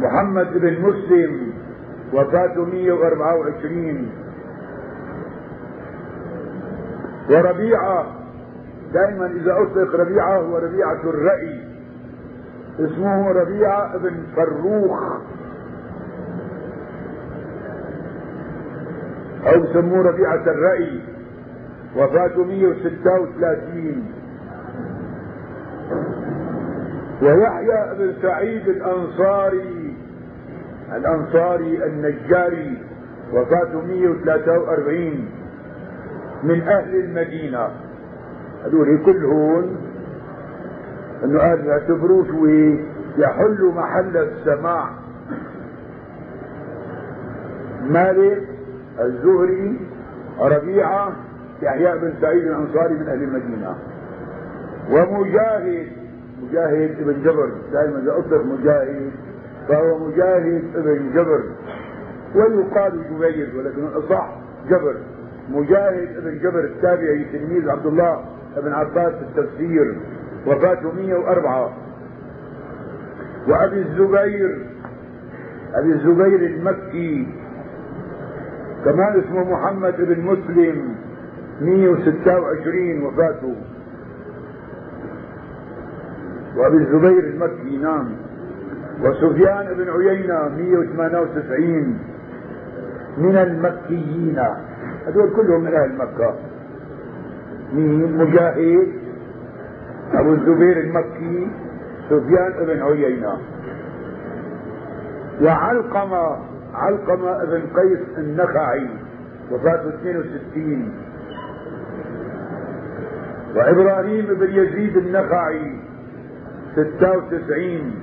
[0.00, 1.52] محمد بن مسلم
[2.14, 4.10] وفاته 124
[7.30, 8.06] وربيعة
[8.92, 11.60] دائما إذا أطلق ربيعة هو ربيعة الرأي.
[12.80, 15.00] اسمه ربيعة بن فروخ.
[19.46, 21.00] أو سموه ربيعة الرأي.
[21.96, 24.04] وفاته 136
[27.22, 29.96] ويحيى بن سعيد الأنصاري
[30.96, 32.78] الأنصاري النجاري
[33.32, 35.28] وفاته 143
[36.42, 37.68] من أهل المدينة.
[38.64, 39.76] هذول كلهم
[41.24, 42.46] أنه قال يعتبروه شو
[43.18, 44.90] يحل محل السماع.
[47.82, 48.42] مالك
[49.00, 49.80] الزهري
[50.40, 51.12] ربيعة
[51.62, 53.74] يحيى بن سعيد الأنصاري من أهل المدينة.
[54.90, 56.01] ومجاهد
[56.42, 57.52] مجاهد ابن جبر.
[57.72, 59.10] دائما إذا أطلق مجاهد
[59.68, 61.42] فهو مجاهد ابن جبر.
[62.34, 64.36] ويقال جبير ولكن الأصح
[64.68, 64.96] جبر.
[65.50, 68.24] مجاهد ابن جبر التابعي تلميذ عبد الله
[68.56, 69.96] بن عباس في التفسير.
[70.46, 71.72] وفاته 104
[73.48, 74.66] وأبي الزبير
[75.74, 77.26] أبي الزبير المكي.
[78.84, 80.94] كمان اسمه محمد بن مسلم
[81.60, 83.56] 126 وفاته.
[86.56, 88.08] وأبي الزبير المكي نعم.
[89.02, 91.98] وسفيان بن عيينة 198
[93.18, 94.38] من المكيين.
[95.06, 96.34] هذول كلهم من أهل مكة.
[97.74, 98.88] مين؟ مجاهد.
[100.12, 101.48] أبو الزبير المكي
[102.10, 103.38] سفيان بن عيينة.
[105.42, 106.36] وعلقمة
[106.74, 108.88] علقمة بن قيس النخعي
[109.52, 110.92] وفاته 62
[113.56, 115.76] وإبراهيم بن يزيد النخعي
[116.76, 117.94] 96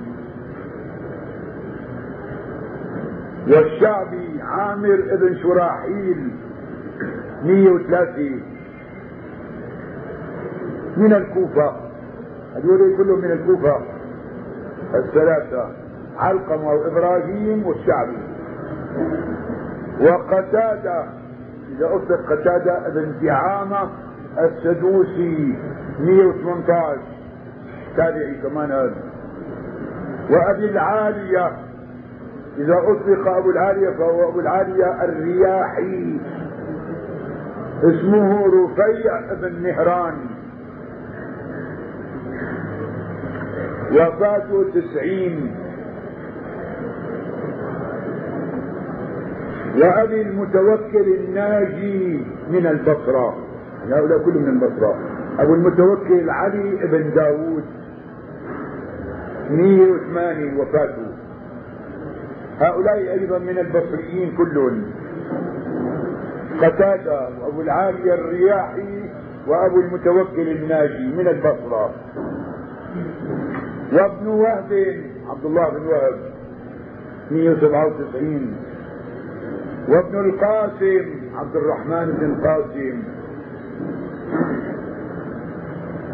[3.48, 6.32] والشعبي عامر ابن شراحيل
[7.44, 8.42] 103
[10.98, 11.76] من الكوفة
[12.56, 13.82] هذول كلهم من الكوفة.
[14.96, 15.72] الثلاثة
[16.18, 18.18] علقمة وإبراهيم والشعبي.
[20.02, 21.06] وقتادة
[21.78, 23.90] إذا أطلق قتادة ابن دعامة
[24.40, 25.58] السدوسي
[26.00, 27.19] 118
[27.98, 28.96] تابعي كمان هذا.
[30.30, 31.52] وأبي العالية
[32.58, 36.20] إذا أطلق أبو العالية فهو أبو العالية الرياحي.
[37.84, 40.14] اسمه رفيع بن نهران.
[43.92, 45.56] وفاته تسعين.
[49.78, 53.38] وأبي المتوكل الناجي من البصرة.
[53.90, 55.19] هؤلاء كلهم من البصرة.
[55.40, 57.64] أبو المتوكل علي بن داود
[59.50, 61.08] 108 وفاته.
[62.60, 64.84] هؤلاء أيضا من البصريين كلهم.
[66.62, 69.10] قتادة وأبو العالية الرياحي
[69.48, 71.94] وأبو المتوكل الناجي من البصرة.
[73.94, 76.20] وابن وهب عبد الله بن وهب
[77.32, 78.56] 197
[79.90, 83.04] وابن القاسم عبد الرحمن بن القاسم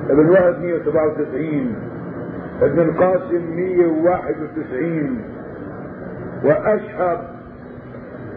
[0.10, 1.76] ابن وهب 197
[2.62, 5.22] ابن القاسم 191
[6.43, 7.20] وأشهب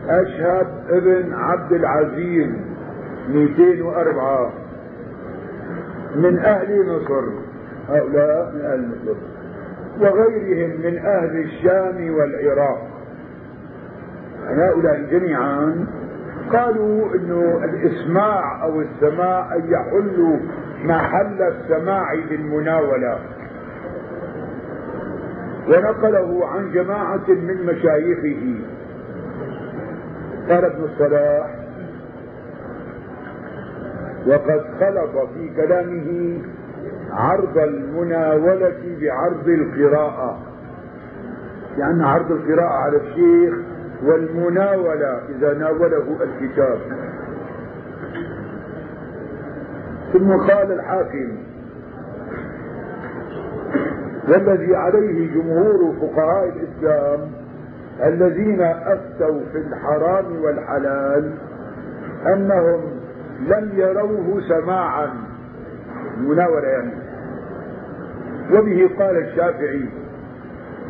[0.09, 2.49] أشهب ابن عبد العزيز
[3.29, 4.53] 204
[6.17, 7.25] من أهل مصر
[7.89, 9.39] هؤلاء من أهل مصر
[10.01, 12.89] وغيرهم من أهل الشام والعراق.
[14.47, 15.87] هؤلاء جميعا
[16.53, 20.41] قالوا إنه الإسماع أو السماع أن يحل
[20.85, 23.19] محل السماع بالمناولة.
[25.69, 28.61] ونقله عن جماعة من مشايخه.
[30.49, 31.55] قال ابن الصلاح
[34.27, 36.39] وقد خلط في كلامه
[37.13, 40.39] عرض المناولة بعرض القراءة.
[41.79, 43.55] لأن عرض القراءة على الشيخ
[44.03, 46.79] والمناولة إذا ناوله الكتاب.
[50.13, 51.29] ثم قال الحاكم
[54.29, 57.21] والذي عليه جمهور فقهاء الإسلام
[58.05, 61.33] الذين أفتوا في الحرام والحلال
[62.27, 62.81] أنهم
[63.47, 65.09] لم يروه سماعا.
[66.21, 66.93] مناولة يعني.
[68.53, 69.89] وبه قال الشافعي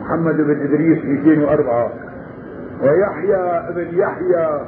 [0.00, 1.90] محمد بن إدريس 204
[2.82, 4.60] ويحيى بن يحيى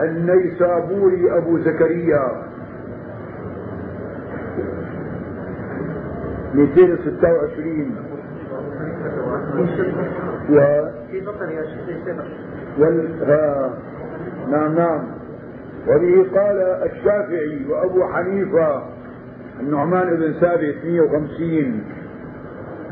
[0.00, 2.42] النيسابوري أبو زكريا
[6.56, 7.92] 226
[10.50, 10.58] و
[12.78, 13.08] وال...
[14.50, 15.00] نعم نعم.
[15.88, 16.56] وبه قال
[16.90, 18.82] الشافعي وأبو حنيفة
[19.60, 21.82] النعمان بن ثابت 150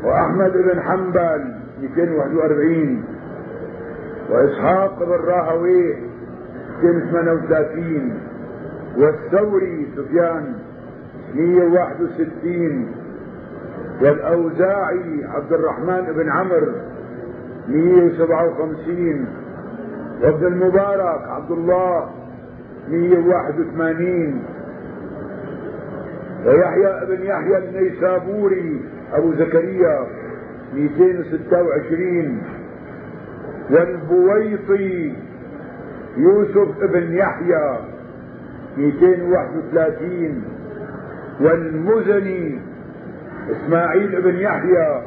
[0.03, 3.03] وأحمد بن حنبل 241
[4.29, 5.95] وإسحاق بن راهويه
[6.83, 8.19] 238
[8.97, 10.53] والثوري سفيان
[11.35, 13.04] 161
[14.01, 16.71] والأوزاعي عبد الرحمن بن عمرو
[17.67, 19.27] 157
[20.21, 22.09] وابن المبارك عبد الله
[22.89, 24.43] 181
[26.45, 28.81] ويحيى بن يحيى النيسابوري
[29.13, 30.07] أبو زكريا
[30.73, 32.41] 226
[33.71, 35.13] والبويطي
[36.17, 37.79] يوسف بن يحيى
[38.77, 40.43] 231
[41.41, 42.59] والمزني
[43.51, 45.01] إسماعيل بن يحيى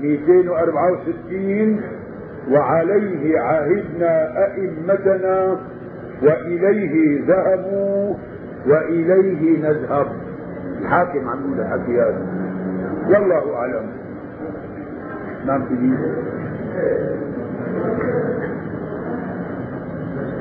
[0.00, 1.80] 264
[2.50, 5.56] وعليه عهدنا أئمتنا
[6.22, 8.14] وإليه ذهبوا
[8.66, 10.06] وإليه نذهب.
[10.80, 12.26] الحاكم عم يقول الحكي هذا.
[13.08, 13.86] والله أعلم.
[15.46, 15.62] نعم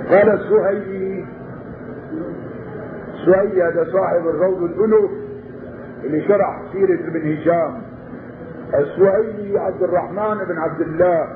[0.09, 1.25] قال السهيلي
[3.25, 5.06] سهيلي هذا صاحب الروض الألف
[6.07, 7.81] اللي شرح سيرة ابن هشام
[8.73, 11.27] السهيلي عبد الرحمن بن عبد الله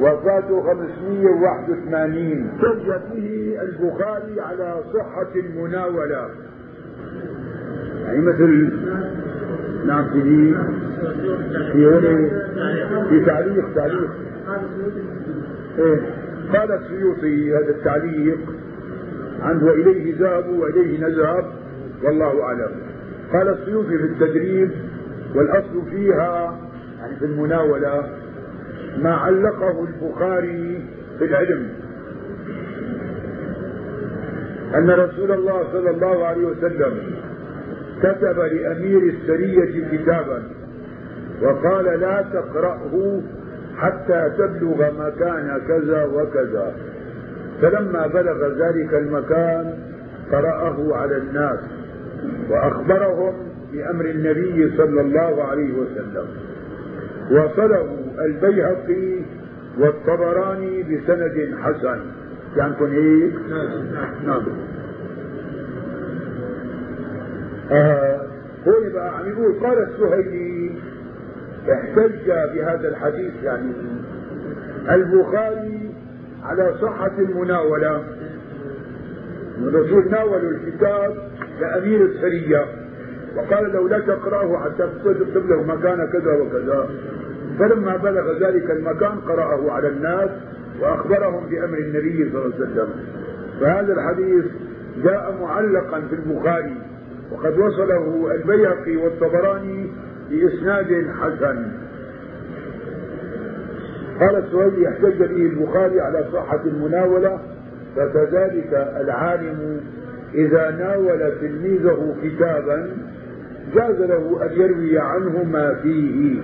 [0.00, 6.28] وفاته 581 حج به البخاري على صحة المناولة.
[8.04, 8.72] يعني مثل
[9.86, 10.54] نعم في
[11.72, 12.00] في
[13.08, 14.10] في تعليق تعليق.
[15.78, 16.00] إيه
[16.52, 18.38] قال السيوطي هذا التعليق
[19.42, 21.44] عنه وإليه ذهبوا وإليه نذهب
[22.04, 22.89] والله أعلم.
[23.32, 24.70] قال السيوطي في التدريب
[25.34, 26.58] والأصل فيها
[27.00, 28.08] يعني في المناولة
[28.98, 30.84] ما علقه البخاري
[31.18, 31.68] في العلم.
[34.74, 36.92] أن رسول الله صلى الله عليه وسلم
[38.02, 40.42] كتب لأمير السرية كتابا
[41.42, 43.22] وقال لا تقرأه
[43.76, 46.72] حتى تبلغ مكان كذا وكذا.
[47.62, 49.78] فلما بلغ ذلك المكان
[50.32, 51.58] قرأه على الناس.
[52.50, 53.34] وأخبرهم
[53.72, 56.26] بأمر النبي صلى الله عليه وسلم.
[57.30, 59.20] وصله البيهقي
[59.78, 62.00] والطبراني بسند حسن.
[62.56, 63.34] يعني كن هيك؟
[64.26, 64.42] نعم.
[67.70, 68.20] آه
[68.66, 70.70] هون بقى عم يقول قال السهيلي
[71.72, 73.72] احتج بهذا الحديث يعني
[74.90, 75.90] البخاري
[76.44, 78.02] على صحة المناولة.
[79.62, 81.16] الرسول ناولوا الكتاب
[81.60, 82.64] لأمير السرية
[83.36, 86.88] وقال له لا تقرأه حتى تكتب له مكان كذا وكذا.
[87.58, 90.30] فلما بلغ ذلك المكان قرأه على الناس
[90.80, 92.88] وأخبرهم بأمر النبي صلى الله عليه وسلم.
[93.60, 94.44] فهذا الحديث
[95.04, 96.76] جاء معلقا في البخاري.
[97.32, 99.92] وقد وصله البيهقي والطبراني
[100.30, 101.66] بإسناد حسن.
[104.20, 107.38] قال السويدي احتج به البخاري على صحة المناولة
[107.96, 109.80] فكذلك العالم
[110.34, 112.96] إذا ناول تلميذه كتابا
[113.74, 116.40] جاز له أن يروي عنه ما فيه.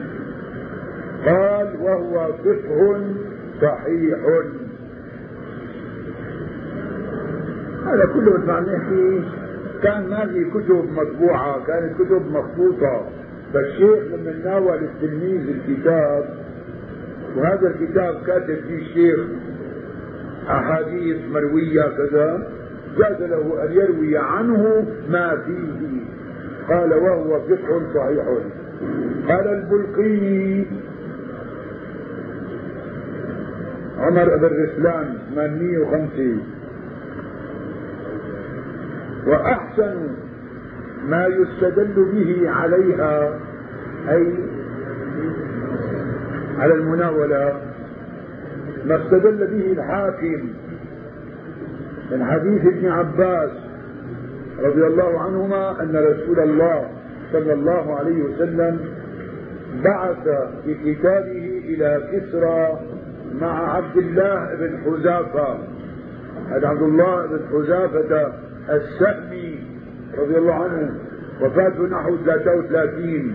[1.27, 3.01] قال وهو فقه
[3.63, 4.19] صحيح.
[7.87, 9.23] هذا كله بدنا نحكي
[9.83, 13.07] كان ما في كتب مطبوعة كانت كتب مخطوطة.
[13.55, 16.25] فالشيخ لما ناول التلميذ الكتاب
[17.37, 19.21] وهذا الكتاب كاتب فيه الشيخ
[20.49, 22.49] أحاديث مروية كذا
[22.99, 26.01] جاز له أن يروي عنه ما فيه.
[26.69, 28.25] قال وهو فقه صحيح.
[29.29, 30.65] قال البلقي
[33.99, 36.39] عمر بن رسلان 805
[39.27, 39.97] وأحسن
[41.09, 43.39] ما يستدل به عليها
[44.09, 44.35] أي
[46.59, 47.61] على المناولة
[48.87, 50.49] ما استدل به الحاكم.
[52.11, 53.51] من حديث ابن عباس
[54.59, 56.89] رضي الله عنهما أن رسول الله
[57.33, 58.81] صلى الله عليه وسلم
[59.85, 60.29] بعث
[60.67, 62.81] بكتابه إلى كسرى
[63.41, 65.59] مع عبد الله بن حذافة.
[66.51, 68.33] عبد الله بن حذافة
[68.71, 69.59] السهمي
[70.19, 70.91] رضي الله عنه
[71.43, 73.35] وفاته نحو 33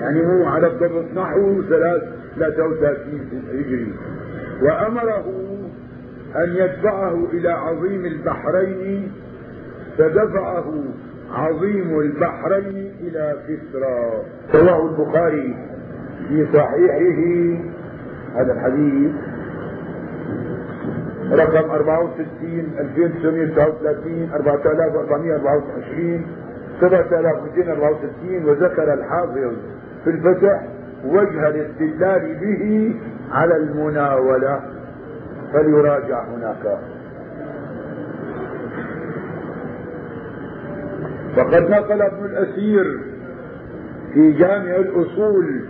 [0.00, 3.92] يعني هو على الضبط نحو 33 هجري
[4.62, 5.24] وأمره
[6.36, 9.12] أن يدفعه إلى عظيم البحرين
[9.98, 10.84] فدفعه
[11.32, 14.22] عظيم البحرين إلى كسرى.
[14.54, 15.56] رواه البخاري
[16.28, 17.60] في صحيحه
[18.34, 19.12] هذا الحديث.
[21.32, 26.26] رقم 64 2939 4424
[26.80, 29.52] 7264 وذكر الحافظ
[30.04, 30.66] في الفتح
[31.04, 32.94] وجه الاستدلال به
[33.32, 34.75] على المناولة.
[35.52, 36.78] فليراجع هناك.
[41.36, 43.00] فقد نقل ابن الأسير
[44.12, 45.60] في جامع الأصول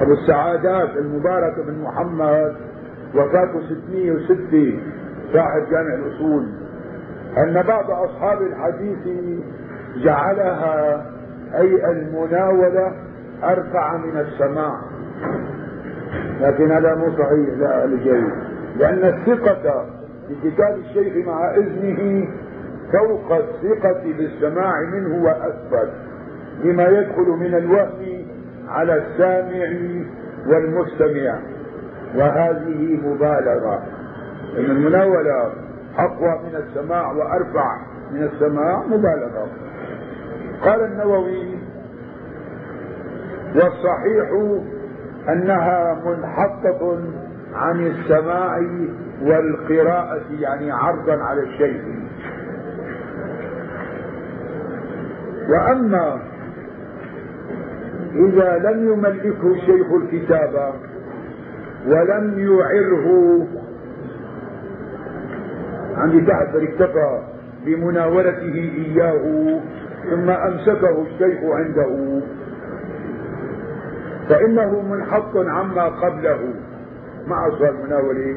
[0.00, 2.56] أبو السعادات المبارك بن محمد
[3.14, 4.78] وفاته 606
[5.32, 6.46] صاحب جامع الأصول
[7.38, 8.98] أن بعض أصحاب الحديث
[9.96, 11.06] جعلها
[11.54, 12.92] أي المناولة
[13.44, 14.80] أرفع من السماع.
[16.40, 19.86] لكن هذا مو صحيح لا الجيد لأن الثقة
[20.28, 22.28] بكتاب الشيخ مع إذنه
[22.92, 25.92] فوق الثقة بالسماع منه وأثبت
[26.64, 28.26] لما يدخل من الوهم
[28.68, 29.78] على السامع
[30.46, 31.38] والمستمع.
[32.16, 33.82] وهذه مبالغة.
[34.58, 35.52] إن المناولة
[35.98, 37.76] أقوى من السماع وأرفع
[38.12, 39.48] من السماع مبالغة.
[40.64, 41.58] قال النووي
[43.54, 44.58] والصحيح
[45.28, 46.98] أنها منحطة
[47.54, 48.58] عن السماع
[49.22, 52.04] والقراءة يعني عرضا على الشيء.
[55.48, 56.20] وأما
[58.14, 60.72] إذا لم يملكه الشيخ الكتاب
[61.86, 63.06] ولم يعره
[65.96, 67.22] عندي تحت اكتفى
[67.66, 69.60] بمناولته إياه
[70.10, 72.20] ثم أمسكه الشيخ عنده
[74.28, 76.38] فإنه منحط عما قبله.
[77.26, 78.36] مع أصل المناولة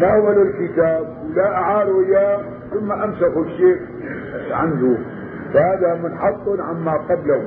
[0.00, 2.40] ناولوا الكتاب لا أعاروا إياه
[2.72, 3.78] ثم أمسكوا الشيخ
[4.50, 4.96] عنده.
[5.54, 7.42] فهذا منحط عما قبله.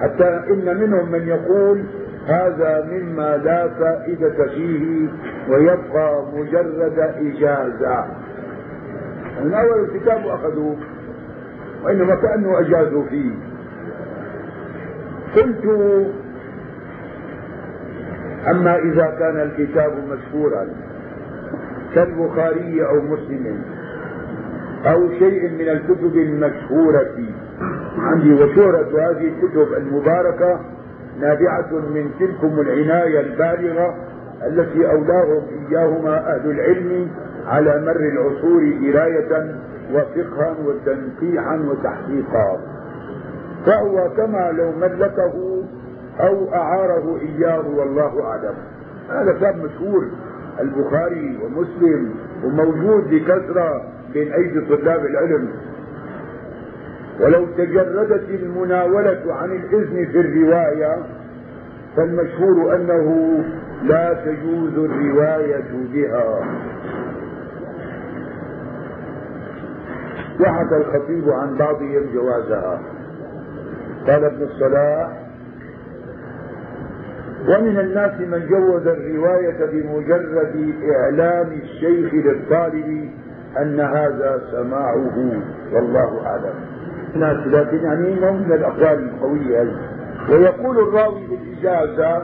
[0.00, 1.84] حتى إن منهم من يقول
[2.26, 5.08] هذا مما لا فائدة فيه
[5.48, 8.04] ويبقى مجرد إجازة.
[9.44, 10.76] من أول الكتاب أخذوه
[11.84, 13.30] وإنما كأنه أجازوا فيه.
[15.36, 15.64] قلت
[18.50, 20.68] أما إذا كان الكتاب مشهورا
[21.94, 23.62] كالبخاري أو مسلم
[24.86, 27.14] أو شيء من الكتب المشهورة.
[27.98, 30.60] عندي وشهرة هذه الكتب المباركة
[31.20, 33.94] نابعة من تلكم العناية البالغة
[34.46, 37.08] التي أولاهم إياهما أهل العلم
[37.46, 39.54] على مر العصور دراية
[39.92, 42.60] وفقها وتنقيحا وتحقيقا.
[43.66, 45.62] فهو كما لو ملكه
[46.20, 48.54] أو أعاره إياه والله أعلم.
[49.10, 50.06] هذا كتاب مشهور.
[50.60, 52.14] البخاري ومسلم
[52.44, 53.82] وموجود بكثرة
[54.12, 55.48] بين أيدي طلاب العلم.
[57.20, 60.96] ولو تجردت المناولة عن الإذن في الرواية
[61.96, 63.38] فالمشهور أنه
[63.82, 66.40] لا تجوز الرواية بها.
[70.40, 72.80] وحكى الخطيب عن بعضهم جوازها.
[74.06, 75.25] قال ابن الصلاح
[77.48, 83.10] ومن الناس من جوز الرواية بمجرد إعلام الشيخ للطالب
[83.58, 85.42] أن هذا سماعه
[85.72, 86.54] والله أعلم.
[87.14, 89.76] ناس لكن يعني من الأقوال القوية هذه.
[90.30, 92.22] ويقول الراوي بالإجازة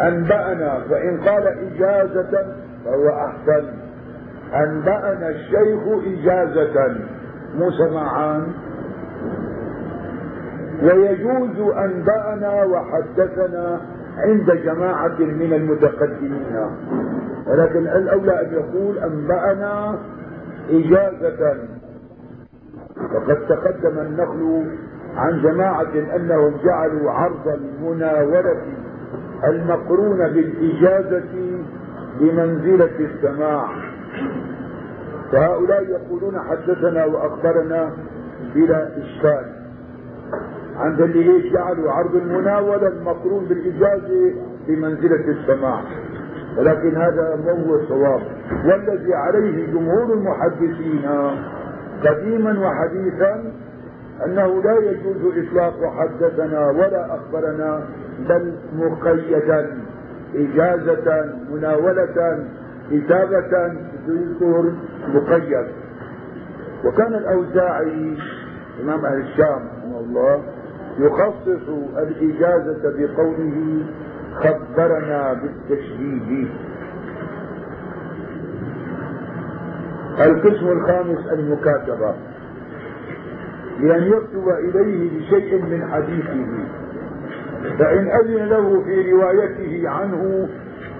[0.00, 2.46] أنبأنا فإن قال إجازة
[2.84, 3.64] فهو أحسن.
[4.54, 6.96] أنبأنا الشيخ إجازة
[7.58, 8.46] مو سماعان.
[10.82, 13.80] ويجوز أنبأنا وحدثنا
[14.16, 16.56] عند جماعة من المتقدمين.
[17.46, 19.98] ولكن الأولى أن يقول أنبأنا
[20.70, 21.56] إجازة.
[23.14, 24.66] وقد تقدم النقل
[25.16, 28.62] عن جماعة أنهم جعلوا عرض المناولة
[29.44, 31.60] المقرون بالإجازة
[32.20, 33.68] بمنزلة السماع.
[35.32, 37.92] فهؤلاء يقولون حدثنا وأخبرنا
[38.54, 39.63] بلا إشكال.
[40.76, 44.34] عند اللي ليش جعلوا عرض المناولة المقرون بالإجازة
[44.68, 45.80] بمنزلة السماع
[46.58, 48.20] ولكن هذا ما هو الصواب.
[48.64, 51.02] والذي عليه جمهور المحدثين
[52.04, 53.52] قديما وحديثا
[54.26, 57.82] أنه لا يجوز اطلاق حدثنا ولا أخبرنا
[58.28, 59.78] بل مقيدا
[60.34, 62.38] إجازة مناولة
[62.90, 63.72] كتابه
[64.08, 64.72] يذكر
[65.14, 65.66] مقيد.
[66.84, 68.16] وكان الأوزاعي
[68.82, 70.42] إمام أهل الشام رحمه الله
[70.98, 71.68] يخصص
[71.98, 73.82] الإجازة بقوله
[74.34, 76.48] خبرنا بالتشديد.
[80.20, 82.14] القسم الخامس المكاتبة.
[83.80, 86.46] بأن يكتب إليه بشيء من حديثه.
[87.78, 90.48] فإن أذن له في روايته عنه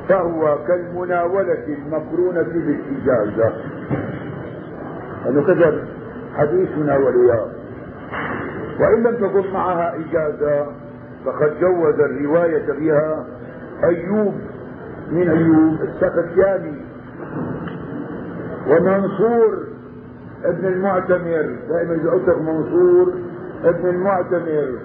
[0.09, 3.53] فهو كالمناولة المقرونة بالإجازة.
[5.29, 5.79] أنه كتب
[6.37, 7.64] حديث مناوليات
[8.81, 10.67] وإن لم تكن معها إجازة
[11.25, 13.27] فقد جوز الرواية بها
[13.85, 14.35] أيوب
[15.11, 16.81] من أيوب السختياني
[18.69, 19.59] ومنصور
[20.45, 21.57] ابن المعتمر.
[21.69, 23.13] دائما اذا قلت منصور
[23.65, 24.79] ابن المعتمر.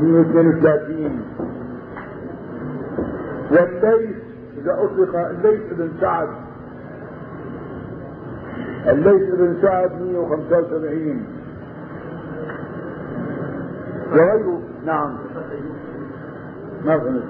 [0.00, 1.22] 132
[3.50, 4.16] والليث
[4.62, 6.28] إذا أطلق الليث بن سعد.
[8.88, 11.26] الليث بن سعد 175
[14.12, 14.60] وغيره.
[14.86, 15.16] نعم.
[16.86, 17.22] ما فهمت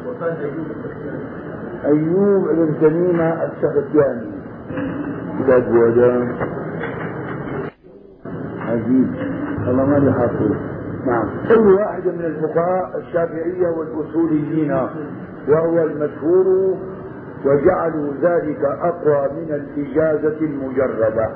[1.85, 4.31] أيوب بن تميمة السختياني.
[5.41, 6.29] كتاب هذا
[8.59, 9.09] عجيب.
[9.69, 10.53] الله ما لي حافظ.
[11.07, 11.29] نعم.
[11.49, 14.73] كل واحد من الفقهاء الشافعية والأصوليين
[15.49, 16.77] وهو المشهور
[17.45, 21.31] وجعلوا ذلك أقوى من الإجازة المجردة.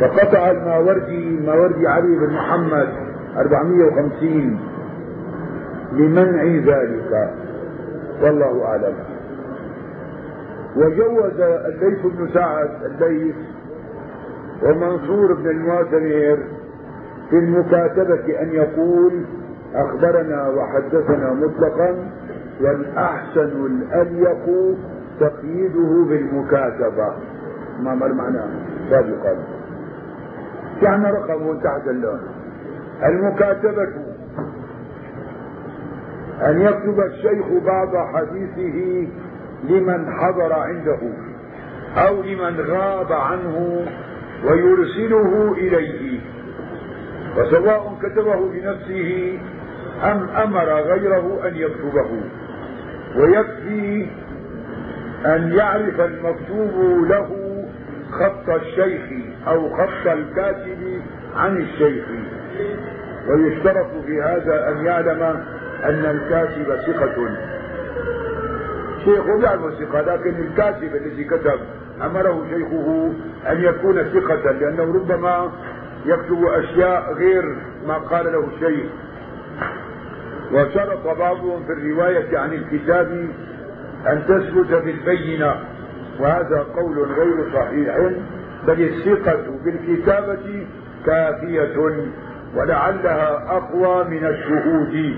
[0.00, 2.88] فقطع الماوردي الماوردي علي بن محمد
[3.36, 4.58] 450
[5.92, 7.30] لمنع ذلك.
[8.22, 8.94] والله أعلم.
[10.76, 13.34] وجوز الليث بن سعد الليث
[14.62, 16.38] ومنصور بن المعتمر
[17.30, 19.12] في المكاتبة أن يقول
[19.74, 21.94] أخبرنا وحدثنا مطلقا
[22.60, 24.76] والأحسن الأليق
[25.20, 27.14] تقييده بالمكاتبة.
[27.80, 28.48] ما مر معناه
[28.90, 29.36] سابقا.
[30.82, 32.20] يعني رقم تحت اللون؟
[33.04, 33.88] المكاتبة.
[36.42, 39.08] أن يكتب الشيخ بعض حديثه
[39.68, 40.98] لمن حضر عنده
[41.96, 43.86] أو لمن غاب عنه
[44.44, 46.20] ويرسله إليه.
[47.38, 49.38] وسواء كتبه بنفسه
[50.02, 52.20] أم أمر غيره أن يكتبه.
[53.16, 54.06] ويكفي
[55.26, 57.28] أن يعرف المكتوب له
[58.10, 59.02] خط الشيخ
[59.46, 61.02] أو خط الكاتب
[61.36, 62.04] عن الشيخ.
[63.28, 65.22] ويشترط في هذا أن يعلم
[65.84, 67.36] أن الكاتب ثقة.
[69.04, 71.60] شيخه يعلم ثقة لكن الكاتب الذي كتب
[72.02, 73.12] أمره شيخه
[73.50, 75.52] أن يكون ثقة لأنه ربما
[76.06, 77.56] يكتب أشياء غير
[77.86, 78.90] ما قال له الشيخ.
[80.52, 83.28] وشرط بعضهم في الرواية عن الكتاب
[84.08, 85.54] أن تثبت بالبينة
[86.20, 87.96] وهذا قول غير صحيح
[88.66, 90.66] بل الثقة بالكتابة
[91.06, 92.02] كافية
[92.56, 95.14] ولعلها أقوى من الشهود.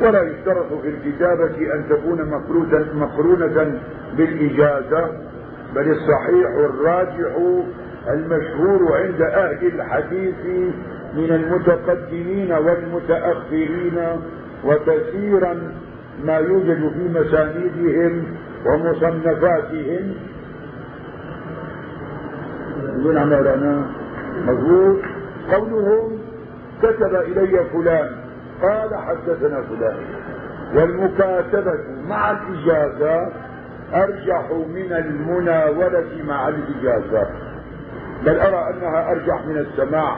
[0.00, 2.30] ولا يشترط في الكتابة أن تكون
[2.94, 3.80] مقرونة
[4.16, 5.10] بالإجازة
[5.74, 7.36] بل الصحيح الراجح
[8.08, 10.34] المشهور عند أهل الحديث
[11.14, 13.98] من المتقدمين والمتأخرين
[14.64, 15.72] وكثيرا
[16.24, 18.24] ما يوجد في مسانيدهم
[18.66, 20.14] ومصنفاتهم.
[22.98, 23.86] يقول مولانا
[24.46, 24.98] مضبوط
[25.52, 26.18] قولهم
[26.82, 28.10] كتب إلي فلان.
[28.62, 29.96] قال حدثنا فلان.
[30.74, 31.78] والمكاتبة
[32.08, 33.32] مع الإجازة
[33.94, 37.26] أرجح من المناولة مع الإجازة.
[38.26, 40.16] بل أرى أنها أرجح من السماع.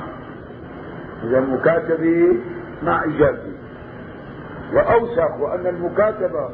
[1.25, 2.37] إذا المكاتبة
[2.83, 3.53] مع إجازة.
[4.75, 6.49] وأوسخ وأن المكاتبة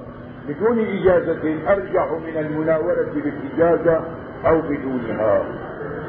[0.48, 4.00] بدون إجازة أرجح من المناولة بالإجازة
[4.46, 5.44] أو بدونها.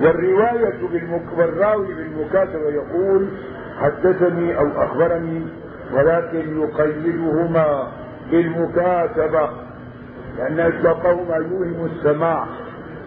[0.02, 1.38] والرواية بالمك...
[1.38, 3.28] والراوي بالمكاتبة يقول
[3.80, 5.42] حدثني أو أخبرني
[5.94, 7.88] ولكن يقيدهما
[8.32, 9.50] بالمكاتبة
[10.38, 12.46] لأن إطلاقهما يوهم السماع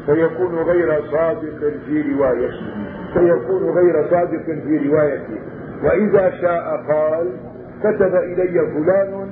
[0.06, 2.62] فيكون غير صادق في روايته
[3.14, 5.38] فيكون غير صادق في روايته
[5.84, 7.26] وإذا شاء قال
[7.82, 9.28] كتب إلي فلان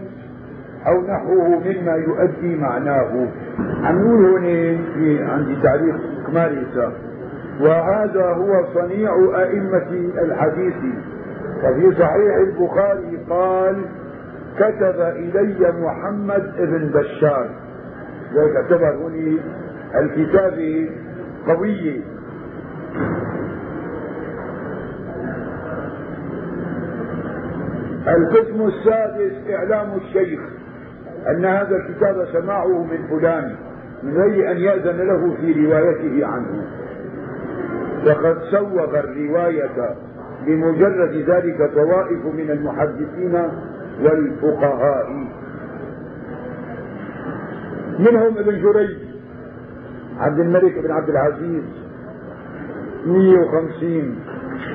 [0.86, 3.26] أو نحوه مما يؤدي معناه.
[3.84, 5.96] عم هنا في عندي تعليق
[6.26, 6.66] كمالي
[7.60, 10.74] وهذا هو صنيع أئمة الحديث.
[11.62, 13.76] ففي صحيح البخاري قال
[14.58, 17.48] كتب إلي محمد بن بشار.
[18.36, 19.38] ويعتبر هنا
[20.00, 20.90] الكتابة
[21.48, 22.00] قوية
[28.10, 30.40] القسم السادس إعلام الشيخ
[31.28, 33.56] أن هذا الكتاب سماعه من فلان
[34.02, 36.66] من غير أن يأذن له في روايته عنه.
[38.06, 39.94] فقد سوغ الرواية
[40.46, 43.42] بمجرد ذلك طوائف من المحدثين
[44.02, 45.06] والفقهاء.
[47.98, 48.96] منهم ابن جريج
[50.18, 51.64] عبد الملك بن عبد العزيز
[53.06, 54.18] 150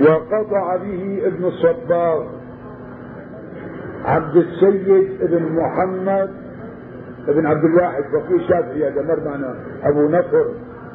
[0.02, 2.24] وقطع به ابن الصباغ.
[4.06, 6.30] عبد السيد بن محمد
[7.28, 10.46] بن عبد الواحد فقيه الشافعي هذا مر معنا أبو نصر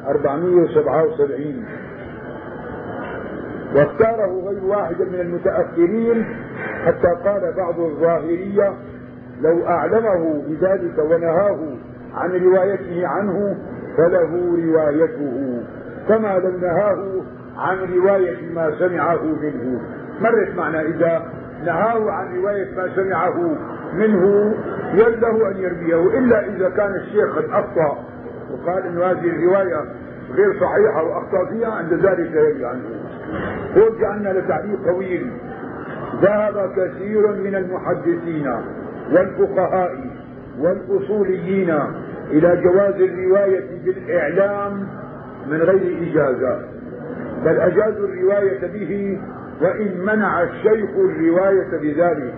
[0.07, 1.65] 477
[3.75, 6.25] واختاره غير واحد من المتأخرين
[6.85, 8.73] حتى قال بعض الظاهرية
[9.41, 11.59] لو أعلمه بذلك ونهاه
[12.15, 13.57] عن روايته عنه
[13.97, 15.63] فله روايته
[16.07, 17.21] كما لو نهاه
[17.57, 19.81] عن رواية ما سمعه منه.
[20.21, 21.25] مرت معنا إذا
[21.65, 23.55] نهاه عن رواية ما سمعه
[23.93, 24.53] منه
[24.93, 28.03] يله أن يرميه إلا إذا كان الشيخ قد أخطأ.
[28.51, 29.85] وقال إن هذه الرواية
[30.35, 32.83] غير صحيحة وأخطأ فيها عند ذلك يروي عنه.
[33.77, 35.31] هو جعلنا لتعليق طويل.
[36.21, 38.53] ذهب كثير من المحدثين
[39.11, 39.95] والفقهاء
[40.59, 41.69] والأصوليين
[42.31, 44.87] إلى جواز الرواية بالإعلام
[45.47, 46.59] من غير إجازة.
[47.45, 49.19] بل أجازوا الرواية به
[49.61, 52.33] وإن منع الشيخ الرواية بذلك.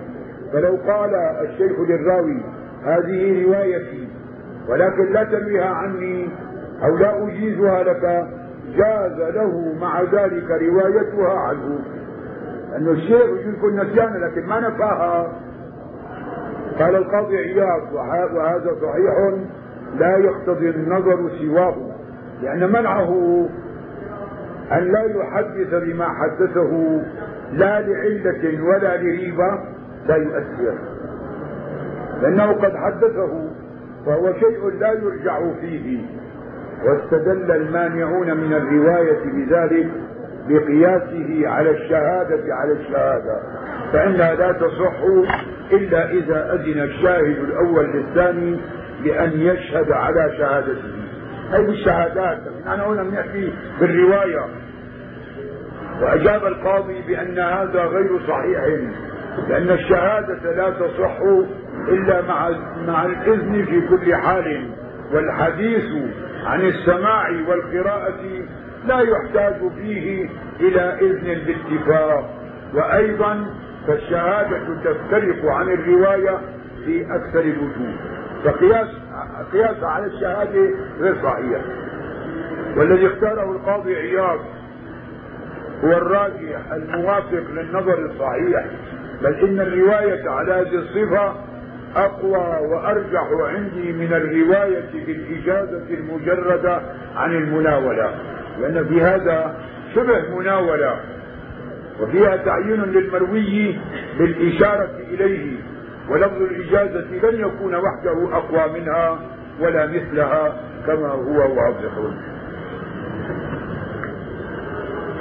[0.53, 2.37] فلو قال الشيخ للراوي
[2.83, 4.07] هذه روايتي
[4.69, 6.29] ولكن لا ترويها عني
[6.83, 8.27] أو لا أجيزها لك
[8.77, 11.79] جاز له مع ذلك روايتها عنه.
[12.75, 15.31] أن الشيخ يكون نسيانا لكن ما نفاها.
[16.79, 19.33] قال القاضي عياض وهذا صحيح
[19.97, 21.75] لا يقتضي النظر سواه
[22.41, 23.45] لأن منعه
[24.71, 27.01] أن لا يحدث بما حدثه
[27.53, 29.59] لا لعلة ولا لريبة
[30.07, 30.77] لا يؤثر.
[32.21, 33.49] لأنه قد حدثه
[34.05, 36.05] فهو شيء لا يرجع فيه.
[36.85, 39.89] واستدل المانعون من الرواية بذلك
[40.49, 43.39] بقياسه على الشهادة على الشهادة
[43.93, 45.01] فإنها لا تصح
[45.71, 48.59] إلا إذا أذن الشاهد الأول للثاني
[49.03, 51.02] بأن يشهد على شهادته.
[51.53, 52.39] هذه الشهادات.
[52.67, 54.45] أنا هنا بنحكي بالرواية.
[56.01, 58.63] وأجاب القاضي بأن هذا غير صحيح
[59.49, 61.17] لأن الشهادة لا تصح
[61.87, 62.49] إلا مع
[62.87, 64.69] مع الإذن في كل حال.
[65.13, 65.85] والحديث
[66.45, 68.21] عن السماع والقراءة
[68.85, 72.29] لا يحتاج فيه إلى إذن باتفاق
[72.73, 73.45] وأيضا
[73.87, 76.39] فالشهادة تفترق عن الرواية
[76.85, 77.93] في أكثر الوجوه.
[78.45, 78.87] فقياس
[79.53, 80.69] قياس على الشهادة
[80.99, 81.61] غير صحيح.
[82.77, 84.39] والذي اختاره القاضي عياض
[85.83, 88.65] هو الراجح الموافق للنظر الصحيح
[89.21, 91.33] بل إن الرواية على هذه الصفة
[91.95, 96.81] أقوى وأرجح عندي من الرواية بالإجازة المجردة
[97.15, 98.15] عن المناولة
[98.61, 99.55] لأن في هذا
[99.95, 100.99] شبه مناولة
[102.01, 103.79] وفيها تعيين للمروي
[104.19, 105.55] بالإشارة إليه.
[106.09, 109.19] ولفظ الإجازة لن يكون وحده أقوى منها
[109.61, 110.53] ولا مثلها
[110.87, 112.11] كما هو واضح.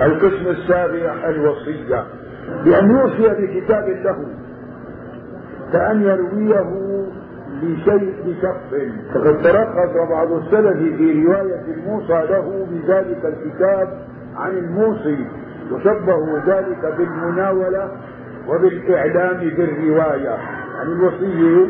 [0.02, 2.04] القسم السابع الوصية.
[2.64, 4.26] بأن يوصي بكتاب له
[5.72, 6.66] كأن يرويه
[7.62, 8.74] لشيء لشخص
[9.14, 13.88] فقد ترخص بعض السلف في رواية الموصى له بذلك الكتاب
[14.36, 15.26] عن الموصي
[15.72, 17.90] وشبهوا ذلك بالمناولة
[18.48, 20.38] وبالإعلام بالرواية.
[20.74, 21.66] يعني الوصية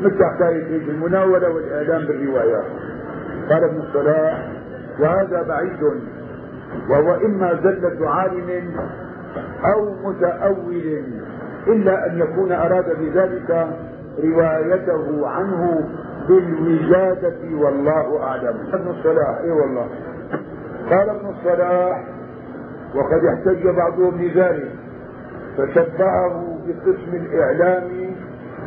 [0.00, 2.62] مثل حكاية المناولة والإعلام بالرواية.
[3.50, 4.48] قال ابن الصلاح
[5.00, 5.82] وهذا بعيد.
[6.90, 8.70] وهو إما زلة عالم
[9.74, 11.02] أو متأول
[11.66, 13.68] إلا أن يكون أراد بذلك
[14.24, 15.88] روايته عنه
[16.28, 18.56] بالوجادة والله أعلم.
[18.72, 19.88] ابن الصلاح إي والله.
[20.90, 22.04] قال ابن الصلاح
[22.94, 24.72] وقد احتج بعضهم بذلك.
[25.58, 27.90] فشبهه بقسم الإعلام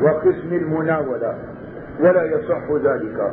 [0.04, 1.36] وقسم المناولة
[2.00, 3.32] ولا يصح ذلك.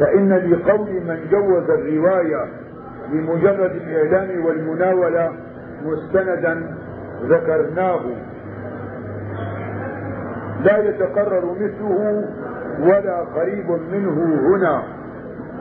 [0.00, 2.44] فإن لقول من جوز الرواية
[3.12, 5.32] بمجرد الإعلام والمناولة
[5.84, 6.76] مستندا
[7.22, 8.00] ذكرناه.
[10.64, 12.24] لا يتقرر مثله
[12.80, 14.82] ولا قريب منه هنا.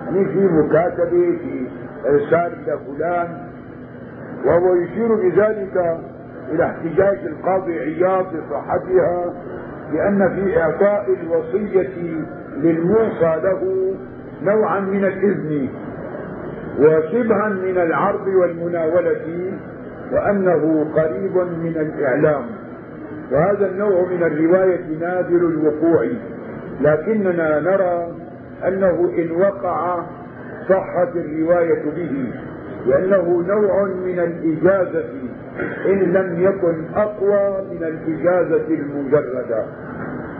[0.05, 1.67] يعني في مكاتبة في
[2.05, 3.37] إرسال إلى فلان
[4.45, 5.97] وهو يشير بذلك
[6.51, 9.33] إلى احتجاج القاضي عياض بصحتها
[9.93, 11.89] لأن في إعطاء الوصية
[12.57, 13.93] للموصى له
[14.43, 15.67] نوعا من الإذن
[16.79, 19.51] وشبها من العرض والمناولة
[20.11, 22.43] وأنه قريب من الإعلام.
[23.31, 26.07] وهذا النوع من الرواية نادر الوقوع
[26.81, 28.07] لكننا نرى
[28.67, 29.99] أنه إن وقع
[30.69, 32.33] صحت الرواية به
[32.85, 35.03] لأنه نوع من الإجازة
[35.85, 39.65] إن لم يكن أقوى من الإجازة المجردة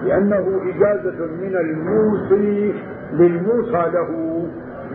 [0.05, 2.73] لأنه إجازة من الموصي
[3.13, 4.41] للموصى له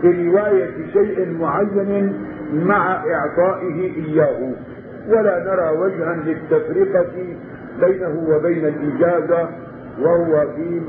[0.03, 2.13] برواية شيء معين
[2.53, 4.51] مع إعطائه إياه.
[5.09, 7.11] ولا نرى وجها للتفرقة
[7.81, 9.49] بينه وبين الإجازة
[10.01, 10.81] وهو في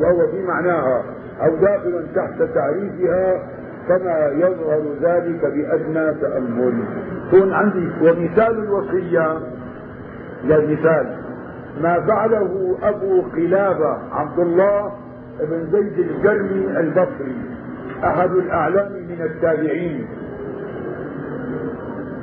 [0.00, 1.02] وهو في معناها
[1.42, 3.42] أو داخل تحت تعريفها
[3.90, 6.84] كما يظهر ذلك بأدنى تأمل.
[7.30, 9.38] كون عندي ومثال الوصية.
[10.44, 11.06] للمثال
[11.82, 14.92] ما فعله أبو قلابة عبد الله
[15.40, 17.36] بن زيد الجرمي البصري
[18.04, 20.06] أحد الأعلام من التابعين.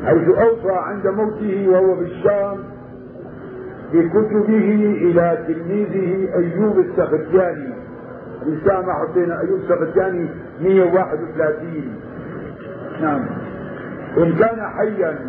[0.05, 2.57] حيث أوصى عند موته وهو بالشام
[3.93, 4.69] بكتبه
[5.01, 7.73] إلى تلميذه أيوب السختياني.
[8.47, 10.29] الإسلام حطينا أيوب السختياني
[10.61, 11.95] 131
[13.01, 13.25] نعم.
[14.17, 15.19] إن كان حيا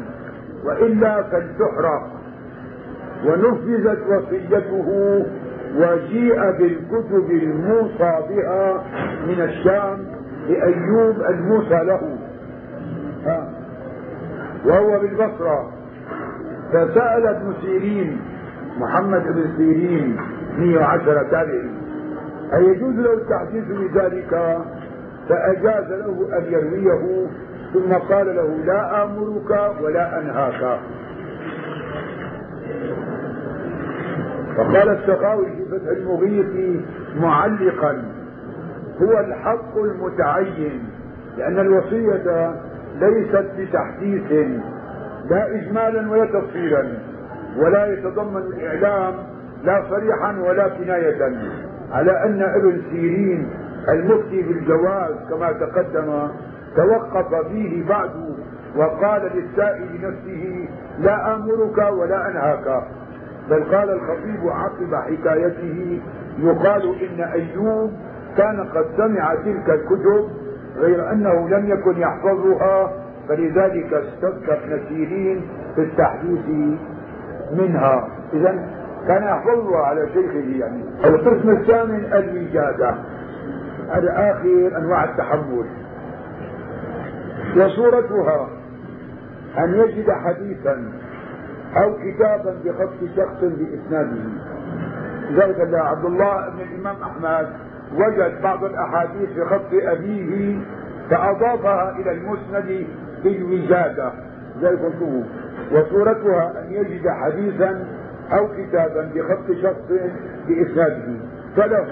[0.65, 2.11] وإلا فلتحرق.
[3.27, 4.89] ونفذت وصيته
[5.77, 8.85] وجيء بالكتب الموصى بها
[9.27, 9.99] من الشام
[10.49, 12.19] لأيوب الموصى له.
[13.27, 13.51] ها.
[14.67, 15.73] وهو بالبصرة.
[16.73, 18.21] فسأل ابن سيرين
[18.79, 20.17] محمد بن سيرين
[20.59, 21.71] 110 تابعي
[22.55, 24.59] أيجوز له التحديث بذلك؟
[25.29, 27.27] فأجاز له أن يرويه
[27.73, 30.79] ثم قال له لا آمرك ولا أنهاك.
[34.57, 36.83] فقال السخاوي في فتح المغيث
[37.21, 38.03] معلقا
[39.03, 40.85] هو الحق المتعين
[41.39, 42.53] لأن الوصية
[43.01, 44.33] ليست بتحديث
[45.31, 46.89] لا إجمالا ولا تفصيلا
[47.59, 49.15] ولا يتضمن الإعلام
[49.65, 51.33] لا صريحا ولا كناية.
[51.93, 53.49] على أن ابن سيرين
[53.89, 56.29] المفتي بالجواز كما تقدم
[56.77, 58.11] توقف فيه بعد
[58.77, 62.83] وقال للسائل نفسه لا آمرك ولا أنهاك.
[63.51, 66.01] بل قال الخطيب عقب حكايته
[66.39, 67.93] يقال إن أيوب
[68.37, 70.29] كان قد سمع تلك الكتب
[70.77, 72.93] غير أنه لم يكن يحفظها
[73.29, 75.43] فلذلك استك ابن سيرين
[75.75, 76.77] في التحديث
[77.53, 78.09] منها.
[78.33, 78.69] إذا
[79.09, 80.85] كان يحفظها على شيخه يعني.
[81.05, 82.95] القسم الثامن الوجادة
[83.91, 85.67] هذا آخر أنواع التحمل.
[87.57, 88.49] وصورتها
[89.59, 90.93] أن يجد حديثا
[91.77, 94.23] أو كتابا بخط شخص بإسناده.
[95.31, 97.49] لذلك عبد الله بن الإمام أحمد
[97.95, 100.59] وجد بعض الأحاديث بخط أبيه
[101.11, 102.87] فأضافها إلى المسند
[103.25, 104.13] بالوجادة
[104.63, 104.77] زي
[105.73, 107.87] وصورتها أن يجد حديثا
[108.33, 109.93] أو كتابا بخط شخص
[110.49, 111.03] بإسناده.
[111.57, 111.87] فله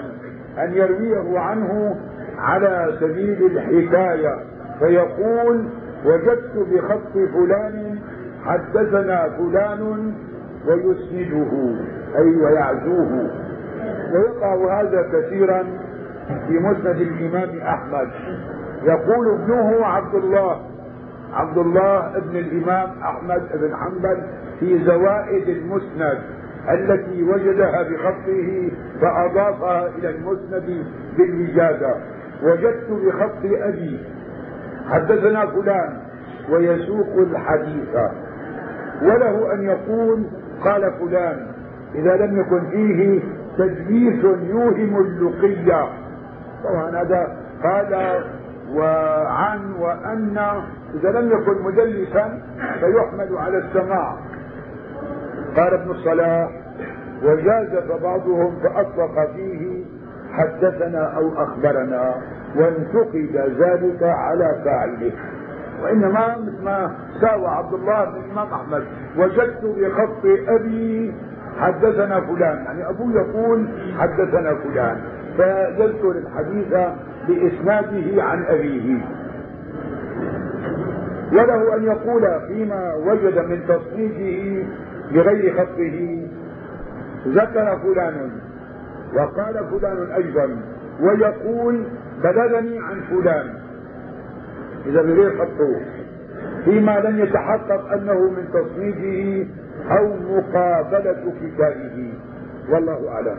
[0.57, 1.95] أن يرويه عنه
[2.37, 4.35] على سبيل الحكاية.
[4.79, 5.65] فيقول
[6.05, 7.99] وجدت بخط فلان
[8.45, 10.13] حدثنا فلان
[10.67, 11.75] ويسنده
[12.17, 13.29] أي ويعزوه.
[14.13, 15.63] ويقع هذا كثيرا
[16.47, 18.07] في مسند الإمام أحمد.
[18.83, 20.61] يقول ابنه عبد الله
[21.33, 24.23] عبد الله ابن الإمام أحمد بن حنبل
[24.59, 26.17] في زوائد المسند
[26.69, 28.71] التي وجدها بخطه
[29.01, 30.85] فأضافها إلى المسند
[31.17, 31.95] بالوجادة.
[32.43, 33.99] وجدت بخط أبي
[34.89, 35.97] حدثنا فلان
[36.49, 37.95] ويسوق الحديث.
[39.01, 40.23] وله أن يقول
[40.63, 41.47] قال فلان
[41.95, 43.19] إذا لم يكن فيه
[43.57, 45.87] تدليس يوهم اللقية.
[46.63, 48.21] طبعا هذا قال
[48.73, 50.37] وعن وأن
[50.93, 52.41] إذا لم يكن مدلسا
[52.79, 54.17] فيحمل على السماع.
[55.55, 56.49] قال ابن الصلاح
[57.23, 59.83] وجازف بعضهم فأطلق فيه
[60.31, 62.15] حدثنا أو أخبرنا
[62.55, 65.11] وانتقد ذلك على فاعله.
[65.83, 66.91] وإنما مثل ما
[67.21, 68.83] ساوى عبد الله بن الإمام أحمد
[69.17, 71.13] وجدت بخط أبي
[71.59, 73.67] حدثنا فلان يعني أبوه يقول
[73.99, 74.97] حدثنا فلان
[75.37, 76.73] فيذكر الحديث
[77.27, 78.97] بإسناده عن أبيه.
[81.31, 84.65] وله أن يقول فيما وجد من تصنيفه
[85.11, 86.27] بغير خطه
[87.27, 88.31] ذكر فلان
[89.15, 90.61] وقال فلان أيضا
[91.01, 91.83] ويقول
[92.23, 93.53] بلغني عن فلان.
[94.85, 95.81] إذا بغير خطه
[96.65, 99.47] فيما لم يتحقق أنه من تصنيفه
[99.97, 102.13] أو مقابلة كتابه.
[102.69, 103.37] والله أعلم.